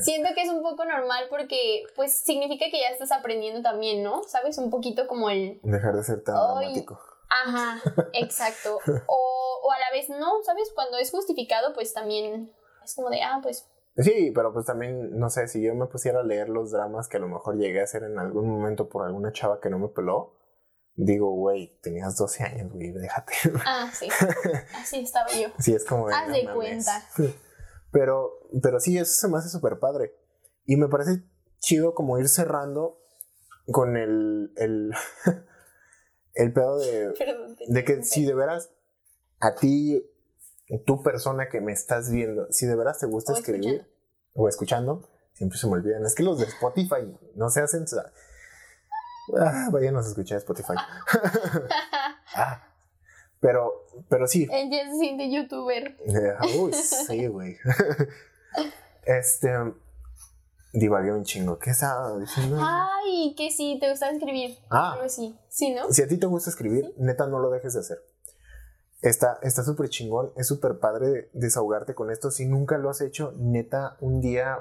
siento 0.00 0.30
que 0.34 0.42
es 0.42 0.50
un 0.50 0.62
poco 0.62 0.84
normal 0.84 1.26
porque 1.30 1.84
pues 1.96 2.12
significa 2.12 2.66
que 2.70 2.80
ya 2.80 2.88
estás 2.88 3.12
aprendiendo 3.12 3.62
también, 3.62 4.02
¿no? 4.02 4.22
¿Sabes? 4.24 4.58
Un 4.58 4.70
poquito 4.70 5.06
como 5.06 5.30
el... 5.30 5.60
Dejar 5.62 5.94
de 5.96 6.04
ser 6.04 6.22
tan 6.22 6.34
dramático. 6.34 6.98
Ajá, 7.28 7.80
exacto. 8.12 8.78
O, 9.06 9.60
o 9.64 9.72
a 9.72 9.78
la 9.78 9.90
vez 9.92 10.08
no, 10.08 10.42
¿sabes? 10.44 10.70
Cuando 10.74 10.98
es 10.98 11.10
justificado 11.10 11.72
pues 11.74 11.92
también 11.92 12.52
es 12.84 12.94
como 12.94 13.10
de, 13.10 13.22
ah, 13.22 13.40
pues... 13.42 13.68
Sí, 13.96 14.32
pero 14.34 14.52
pues 14.52 14.66
también, 14.66 15.18
no 15.18 15.30
sé, 15.30 15.46
si 15.46 15.62
yo 15.62 15.74
me 15.74 15.86
pusiera 15.86 16.20
a 16.20 16.24
leer 16.24 16.48
los 16.48 16.72
dramas 16.72 17.08
que 17.08 17.16
a 17.16 17.20
lo 17.20 17.28
mejor 17.28 17.56
llegué 17.56 17.80
a 17.80 17.84
hacer 17.84 18.02
en 18.02 18.18
algún 18.18 18.48
momento 18.48 18.88
por 18.88 19.06
alguna 19.06 19.32
chava 19.32 19.60
que 19.60 19.70
no 19.70 19.78
me 19.78 19.88
peló, 19.88 20.34
digo, 20.96 21.32
güey, 21.32 21.78
tenías 21.80 22.16
12 22.16 22.42
años, 22.42 22.72
güey, 22.72 22.92
déjate. 22.92 23.34
Ah, 23.64 23.90
sí. 23.92 24.08
Así 24.74 25.00
estaba 25.00 25.30
yo. 25.30 25.48
Sí, 25.58 25.74
es 25.74 25.84
como... 25.84 26.08
Haz 26.08 26.28
de 26.28 26.48
cuenta. 26.52 27.02
Pero, 27.92 28.32
pero 28.62 28.80
sí, 28.80 28.98
eso 28.98 29.12
se 29.12 29.28
me 29.28 29.38
hace 29.38 29.48
súper 29.48 29.78
padre. 29.78 30.14
Y 30.66 30.76
me 30.76 30.88
parece 30.88 31.22
chido 31.58 31.94
como 31.94 32.18
ir 32.18 32.28
cerrando 32.28 32.98
con 33.72 33.96
el, 33.96 34.52
el, 34.56 34.90
el 36.34 36.52
pedo 36.52 36.78
de, 36.78 37.10
Perdón, 37.18 37.56
de 37.66 37.84
que 37.84 38.02
si 38.02 38.24
de 38.24 38.34
veras 38.34 38.70
a 39.40 39.54
ti, 39.54 40.04
tu 40.86 41.02
persona 41.02 41.48
que 41.48 41.60
me 41.60 41.72
estás 41.72 42.10
viendo, 42.10 42.46
si 42.50 42.66
de 42.66 42.76
veras 42.76 42.98
te 42.98 43.06
gusta 43.06 43.32
O 43.32 43.36
escribir 43.36 43.64
escuchando. 43.74 43.88
o 44.34 44.48
escuchando, 44.48 45.08
siempre 45.34 45.58
se 45.58 45.66
me 45.66 45.74
olvidan. 45.74 46.04
Es 46.04 46.14
que 46.14 46.22
los 46.22 46.38
de 46.38 46.46
Spotify 46.46 47.14
no 47.34 47.50
se 47.50 47.60
hacen... 47.60 47.84
Ah, 49.38 49.68
vayan 49.72 49.96
a 49.96 50.00
escuchar 50.00 50.38
Spotify. 50.38 50.74
Ah, 52.36 52.66
pero, 53.38 53.86
pero 54.08 54.26
sí, 54.26 54.48
Él 54.50 54.68
ya 54.72 54.90
se 54.90 54.98
siente 54.98 55.30
youtuber. 55.30 55.96
eh, 56.04 56.34
Uy, 56.58 56.72
sí, 56.72 57.28
güey. 57.28 57.56
Este. 59.04 59.50
Divagué 60.72 61.12
un 61.12 61.24
chingo. 61.24 61.58
¿Qué 61.58 61.70
estaba 61.70 62.18
diciendo? 62.18 62.58
Ay, 62.60 63.34
que 63.36 63.50
sí, 63.50 63.78
te 63.80 63.90
gusta 63.90 64.10
escribir. 64.10 64.58
Ah. 64.70 64.92
Algo 64.92 65.04
así. 65.04 65.38
Sí, 65.48 65.72
¿no? 65.72 65.92
Si 65.92 66.02
a 66.02 66.08
ti 66.08 66.16
te 66.16 66.26
gusta 66.26 66.50
escribir, 66.50 66.92
neta, 66.98 67.26
no 67.26 67.38
lo 67.38 67.50
dejes 67.50 67.74
de 67.74 67.80
hacer. 67.80 67.98
Está 69.00 69.38
está 69.42 69.62
súper 69.62 69.90
chingón, 69.90 70.32
es 70.36 70.48
súper 70.48 70.78
padre 70.78 71.30
desahogarte 71.34 71.94
con 71.94 72.10
esto. 72.10 72.30
Si 72.30 72.46
nunca 72.46 72.78
lo 72.78 72.90
has 72.90 73.02
hecho, 73.02 73.32
neta, 73.36 73.96
un 74.00 74.20
día 74.20 74.58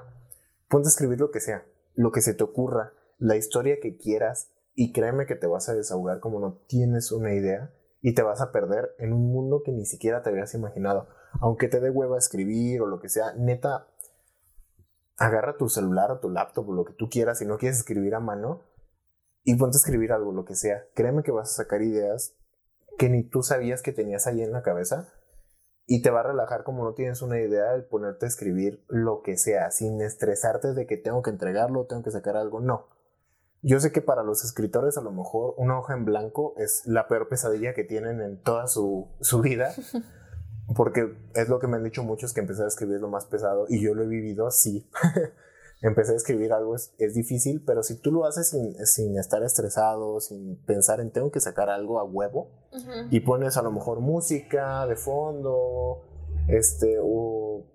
ponte 0.67 0.87
a 0.87 0.91
escribir 0.91 1.19
lo 1.19 1.31
que 1.31 1.39
sea, 1.39 1.65
lo 1.95 2.11
que 2.11 2.21
se 2.21 2.33
te 2.33 2.43
ocurra, 2.43 2.93
la 3.17 3.37
historia 3.37 3.79
que 3.81 3.95
quieras, 3.95 4.49
y 4.75 4.91
créeme 4.91 5.25
que 5.25 5.35
te 5.35 5.47
vas 5.47 5.69
a 5.69 5.75
desahogar 5.75 6.19
como 6.19 6.39
no 6.39 6.59
tienes 6.67 7.11
una 7.11 7.33
idea 7.33 7.71
y 8.01 8.15
te 8.15 8.23
vas 8.23 8.41
a 8.41 8.51
perder 8.51 8.95
en 8.97 9.13
un 9.13 9.31
mundo 9.31 9.61
que 9.63 9.71
ni 9.71 9.85
siquiera 9.85 10.21
te 10.21 10.29
habías 10.29 10.53
imaginado. 10.53 11.07
Aunque 11.41 11.67
te 11.67 11.79
dé 11.79 11.89
hueva 11.89 12.17
escribir 12.17 12.81
o 12.81 12.87
lo 12.87 12.99
que 12.99 13.09
sea, 13.09 13.33
neta, 13.33 13.87
agarra 15.17 15.57
tu 15.57 15.69
celular 15.69 16.11
o 16.11 16.19
tu 16.19 16.29
laptop 16.29 16.69
o 16.69 16.73
lo 16.73 16.85
que 16.85 16.93
tú 16.93 17.09
quieras 17.09 17.39
si 17.39 17.45
no 17.45 17.57
quieres 17.57 17.79
escribir 17.79 18.15
a 18.15 18.19
mano 18.19 18.63
y 19.43 19.55
ponte 19.55 19.77
a 19.77 19.79
escribir 19.79 20.11
algo, 20.11 20.31
lo 20.31 20.45
que 20.45 20.55
sea. 20.55 20.85
Créeme 20.95 21.23
que 21.23 21.31
vas 21.31 21.51
a 21.51 21.63
sacar 21.63 21.81
ideas 21.81 22.35
que 22.97 23.09
ni 23.09 23.23
tú 23.23 23.41
sabías 23.41 23.81
que 23.81 23.91
tenías 23.91 24.27
ahí 24.27 24.41
en 24.41 24.51
la 24.51 24.61
cabeza 24.61 25.09
y 25.85 26.01
te 26.01 26.11
va 26.11 26.21
a 26.21 26.23
relajar 26.23 26.63
como 26.63 26.83
no 26.83 26.93
tienes 26.93 27.21
una 27.21 27.39
idea 27.39 27.73
el 27.73 27.85
ponerte 27.85 28.25
a 28.25 28.29
escribir 28.29 28.85
lo 28.87 29.21
que 29.21 29.37
sea, 29.37 29.69
sin 29.71 30.01
estresarte 30.01 30.73
de 30.73 30.85
que 30.85 30.97
tengo 30.97 31.21
que 31.21 31.31
entregarlo, 31.31 31.85
tengo 31.87 32.03
que 32.03 32.11
sacar 32.11 32.37
algo. 32.37 32.61
No. 32.61 32.87
Yo 33.61 33.79
sé 33.79 33.91
que 33.91 34.01
para 34.01 34.23
los 34.23 34.43
escritores 34.43 34.97
a 34.97 35.01
lo 35.01 35.11
mejor 35.11 35.55
una 35.57 35.77
hoja 35.79 35.93
en 35.93 36.05
blanco 36.05 36.53
es 36.57 36.83
la 36.85 37.07
peor 37.07 37.27
pesadilla 37.29 37.73
que 37.73 37.83
tienen 37.83 38.21
en 38.21 38.41
toda 38.41 38.67
su, 38.67 39.09
su 39.21 39.41
vida. 39.41 39.73
Porque 40.75 41.13
es 41.35 41.49
lo 41.49 41.59
que 41.59 41.67
me 41.67 41.77
han 41.77 41.83
dicho 41.83 42.03
muchos 42.03 42.33
que 42.33 42.41
empezar 42.41 42.65
a 42.65 42.69
escribir 42.69 42.99
lo 42.99 43.09
más 43.09 43.25
pesado 43.25 43.65
y 43.69 43.83
yo 43.83 43.93
lo 43.93 44.03
he 44.03 44.07
vivido 44.07 44.47
así. 44.47 44.89
Empecé 45.81 46.13
a 46.13 46.15
escribir 46.15 46.53
algo 46.53 46.75
es, 46.75 46.93
es 46.97 47.13
difícil, 47.13 47.61
pero 47.65 47.83
si 47.83 47.99
tú 47.99 48.13
lo 48.13 48.25
haces 48.25 48.49
sin, 48.49 48.73
sin 48.85 49.17
estar 49.17 49.43
estresado, 49.43 50.21
sin 50.21 50.55
pensar 50.63 51.01
en 51.01 51.11
tengo 51.11 51.29
que 51.29 51.41
sacar 51.41 51.69
algo 51.69 51.99
a 51.99 52.05
huevo, 52.05 52.51
y 53.11 53.19
pones 53.19 53.57
a 53.57 53.61
lo 53.61 53.71
mejor 53.71 53.99
música 53.99 54.87
de 54.87 54.95
fondo, 54.95 56.03
este, 56.47 56.99
o, 57.01 57.65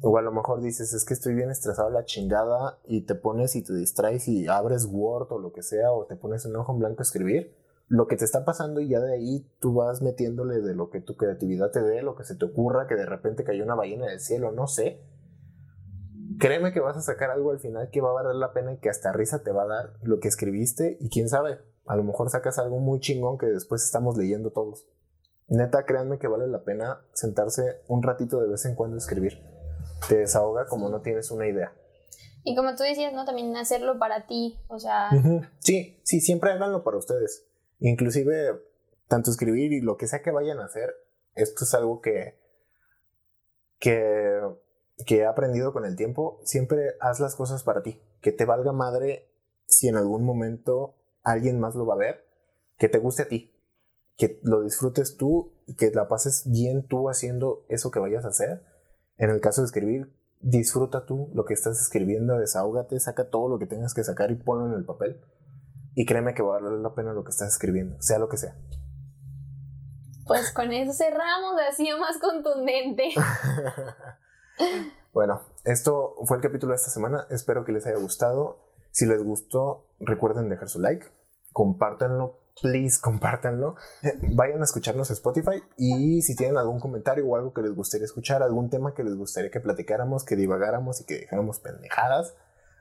o 0.00 0.18
a 0.18 0.22
lo 0.22 0.32
mejor 0.32 0.62
dices, 0.62 0.94
es 0.94 1.04
que 1.04 1.12
estoy 1.12 1.34
bien 1.34 1.50
estresado 1.50 1.90
la 1.90 2.06
chingada, 2.06 2.78
y 2.86 3.02
te 3.02 3.14
pones 3.14 3.56
y 3.56 3.62
te 3.62 3.74
distraes 3.74 4.26
y 4.26 4.48
abres 4.48 4.88
Word 4.90 5.30
o 5.30 5.38
lo 5.38 5.52
que 5.52 5.62
sea, 5.62 5.92
o 5.92 6.06
te 6.06 6.16
pones 6.16 6.46
un 6.46 6.56
ojo 6.56 6.72
en 6.72 6.78
blanco 6.78 7.00
a 7.00 7.02
escribir, 7.02 7.54
lo 7.94 8.08
que 8.08 8.16
te 8.16 8.24
está 8.24 8.44
pasando 8.44 8.80
y 8.80 8.88
ya 8.88 8.98
de 8.98 9.14
ahí 9.14 9.48
tú 9.60 9.74
vas 9.74 10.02
metiéndole 10.02 10.60
de 10.60 10.74
lo 10.74 10.90
que 10.90 11.00
tu 11.00 11.16
creatividad 11.16 11.70
te 11.70 11.80
dé, 11.80 12.02
lo 12.02 12.16
que 12.16 12.24
se 12.24 12.34
te 12.34 12.44
ocurra, 12.44 12.88
que 12.88 12.96
de 12.96 13.06
repente 13.06 13.44
cayó 13.44 13.62
una 13.62 13.76
ballena 13.76 14.06
del 14.06 14.18
cielo, 14.18 14.50
no 14.50 14.66
sé. 14.66 15.00
Créeme 16.40 16.72
que 16.72 16.80
vas 16.80 16.96
a 16.96 17.02
sacar 17.02 17.30
algo 17.30 17.52
al 17.52 17.60
final 17.60 17.90
que 17.92 18.00
va 18.00 18.10
a 18.10 18.14
valer 18.14 18.34
la 18.34 18.52
pena 18.52 18.72
y 18.72 18.78
que 18.78 18.90
hasta 18.90 19.12
risa 19.12 19.44
te 19.44 19.52
va 19.52 19.62
a 19.62 19.68
dar 19.68 19.92
lo 20.02 20.18
que 20.18 20.26
escribiste 20.26 20.96
y 20.98 21.08
quién 21.08 21.28
sabe, 21.28 21.60
a 21.86 21.94
lo 21.94 22.02
mejor 22.02 22.30
sacas 22.30 22.58
algo 22.58 22.80
muy 22.80 22.98
chingón 22.98 23.38
que 23.38 23.46
después 23.46 23.84
estamos 23.84 24.16
leyendo 24.16 24.50
todos. 24.50 24.88
Neta, 25.46 25.84
créanme 25.84 26.18
que 26.18 26.26
vale 26.26 26.48
la 26.48 26.64
pena 26.64 27.00
sentarse 27.12 27.82
un 27.86 28.02
ratito 28.02 28.40
de 28.40 28.48
vez 28.48 28.64
en 28.64 28.74
cuando 28.74 28.96
a 28.96 28.98
escribir. 28.98 29.38
Te 30.08 30.16
desahoga 30.16 30.66
como 30.66 30.88
no 30.88 31.00
tienes 31.00 31.30
una 31.30 31.46
idea. 31.46 31.72
Y 32.42 32.56
como 32.56 32.74
tú 32.74 32.82
decías, 32.82 33.12
¿no? 33.12 33.24
También 33.24 33.56
hacerlo 33.56 34.00
para 34.00 34.26
ti. 34.26 34.58
O 34.66 34.80
sea. 34.80 35.10
Sí, 35.60 36.00
sí, 36.02 36.20
siempre 36.20 36.50
háganlo 36.50 36.82
para 36.82 36.96
ustedes. 36.96 37.46
Inclusive, 37.78 38.60
tanto 39.08 39.30
escribir 39.30 39.72
y 39.72 39.80
lo 39.80 39.96
que 39.96 40.06
sea 40.06 40.22
que 40.22 40.30
vayan 40.30 40.58
a 40.58 40.66
hacer, 40.66 40.94
esto 41.34 41.64
es 41.64 41.74
algo 41.74 42.00
que, 42.00 42.38
que, 43.78 44.40
que 45.06 45.18
he 45.18 45.26
aprendido 45.26 45.72
con 45.72 45.84
el 45.84 45.96
tiempo. 45.96 46.40
Siempre 46.44 46.94
haz 47.00 47.20
las 47.20 47.34
cosas 47.34 47.62
para 47.64 47.82
ti. 47.82 48.00
Que 48.20 48.32
te 48.32 48.44
valga 48.44 48.72
madre 48.72 49.28
si 49.66 49.88
en 49.88 49.96
algún 49.96 50.24
momento 50.24 50.96
alguien 51.22 51.60
más 51.60 51.74
lo 51.74 51.86
va 51.86 51.94
a 51.94 51.98
ver. 51.98 52.24
Que 52.78 52.88
te 52.88 52.98
guste 52.98 53.22
a 53.22 53.28
ti. 53.28 53.52
Que 54.16 54.40
lo 54.42 54.62
disfrutes 54.62 55.16
tú 55.16 55.52
y 55.66 55.74
que 55.74 55.90
la 55.90 56.08
pases 56.08 56.44
bien 56.50 56.86
tú 56.86 57.08
haciendo 57.08 57.64
eso 57.68 57.90
que 57.90 57.98
vayas 57.98 58.24
a 58.24 58.28
hacer. 58.28 58.62
En 59.16 59.30
el 59.30 59.40
caso 59.40 59.60
de 59.60 59.66
escribir, 59.66 60.12
disfruta 60.40 61.06
tú 61.06 61.30
lo 61.34 61.44
que 61.44 61.54
estás 61.54 61.80
escribiendo, 61.80 62.38
desahógate, 62.38 63.00
saca 63.00 63.30
todo 63.30 63.48
lo 63.48 63.58
que 63.58 63.66
tengas 63.66 63.94
que 63.94 64.04
sacar 64.04 64.30
y 64.30 64.36
ponlo 64.36 64.66
en 64.66 64.74
el 64.74 64.84
papel. 64.84 65.20
Y 65.94 66.06
créeme 66.06 66.34
que 66.34 66.42
va 66.42 66.56
a 66.56 66.60
valer 66.60 66.78
la 66.80 66.94
pena 66.94 67.12
lo 67.12 67.24
que 67.24 67.30
estás 67.30 67.48
escribiendo, 67.48 68.00
sea 68.00 68.18
lo 68.18 68.28
que 68.28 68.36
sea. 68.36 68.56
pues 70.26 70.52
con 70.52 70.72
eso 70.72 70.92
cerramos 70.92 71.54
así 71.70 71.88
más 72.00 72.18
contundente. 72.18 73.10
bueno, 75.12 75.42
esto 75.64 76.16
fue 76.26 76.38
el 76.38 76.42
capítulo 76.42 76.72
de 76.72 76.76
esta 76.76 76.90
semana. 76.90 77.26
Espero 77.30 77.64
que 77.64 77.72
les 77.72 77.86
haya 77.86 77.98
gustado. 77.98 78.72
Si 78.90 79.06
les 79.06 79.22
gustó, 79.22 79.88
recuerden 79.98 80.48
dejar 80.48 80.68
su 80.68 80.80
like, 80.80 81.06
compártanlo, 81.52 82.38
please 82.60 83.00
compártanlo. 83.00 83.76
Vayan 84.34 84.60
a 84.60 84.64
escucharnos 84.64 85.10
en 85.10 85.14
Spotify 85.14 85.62
y 85.76 86.22
si 86.22 86.36
tienen 86.36 86.56
algún 86.56 86.80
comentario 86.80 87.26
o 87.26 87.36
algo 87.36 87.52
que 87.52 87.62
les 87.62 87.74
gustaría 87.74 88.04
escuchar, 88.04 88.42
algún 88.42 88.70
tema 88.70 88.94
que 88.94 89.02
les 89.02 89.16
gustaría 89.16 89.50
que 89.50 89.60
platicáramos, 89.60 90.24
que 90.24 90.36
divagáramos 90.36 91.00
y 91.00 91.06
que 91.06 91.14
dejáramos 91.14 91.60
pendejadas, 91.60 92.36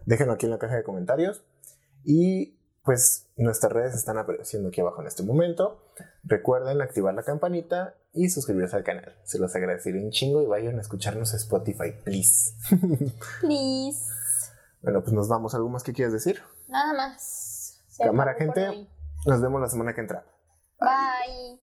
déjenlo 0.06 0.34
aquí 0.34 0.45
en 0.45 0.52
la 0.52 0.60
caja 0.60 0.76
de 0.76 0.84
comentarios. 0.84 1.43
Y 2.04 2.60
pues 2.84 3.28
nuestras 3.38 3.72
redes 3.72 3.96
están 3.96 4.17
apareciendo 4.17 4.69
aquí 4.69 4.82
abajo 4.82 5.02
en 5.02 5.08
este 5.08 5.24
momento. 5.24 5.82
Recuerden 6.24 6.82
activar 6.82 7.13
la 7.13 7.24
campanita 7.24 7.96
y 8.13 8.30
suscribirse 8.30 8.76
al 8.76 8.84
canal. 8.84 9.15
Se 9.24 9.39
los 9.39 9.56
agradeceré 9.56 10.04
un 10.04 10.12
chingo 10.12 10.41
y 10.41 10.46
vayan 10.46 10.78
a 10.78 10.82
escucharnos 10.82 11.32
en 11.32 11.38
Spotify, 11.38 11.91
please. 12.04 12.54
Please. 13.41 14.00
bueno, 14.82 15.02
pues 15.02 15.13
nos 15.13 15.30
vamos. 15.30 15.56
¿Algo 15.56 15.69
más 15.69 15.84
que 15.84 15.93
quieras 15.93 16.13
decir? 16.13 16.41
Nada 16.67 16.93
más. 16.93 17.82
Se 17.88 18.04
Cámara, 18.04 18.34
gente. 18.36 18.88
Nos 19.26 19.41
vemos 19.41 19.62
la 19.62 19.69
semana 19.69 19.93
que 19.93 20.02
entra. 20.02 20.26
Bye. 20.80 21.60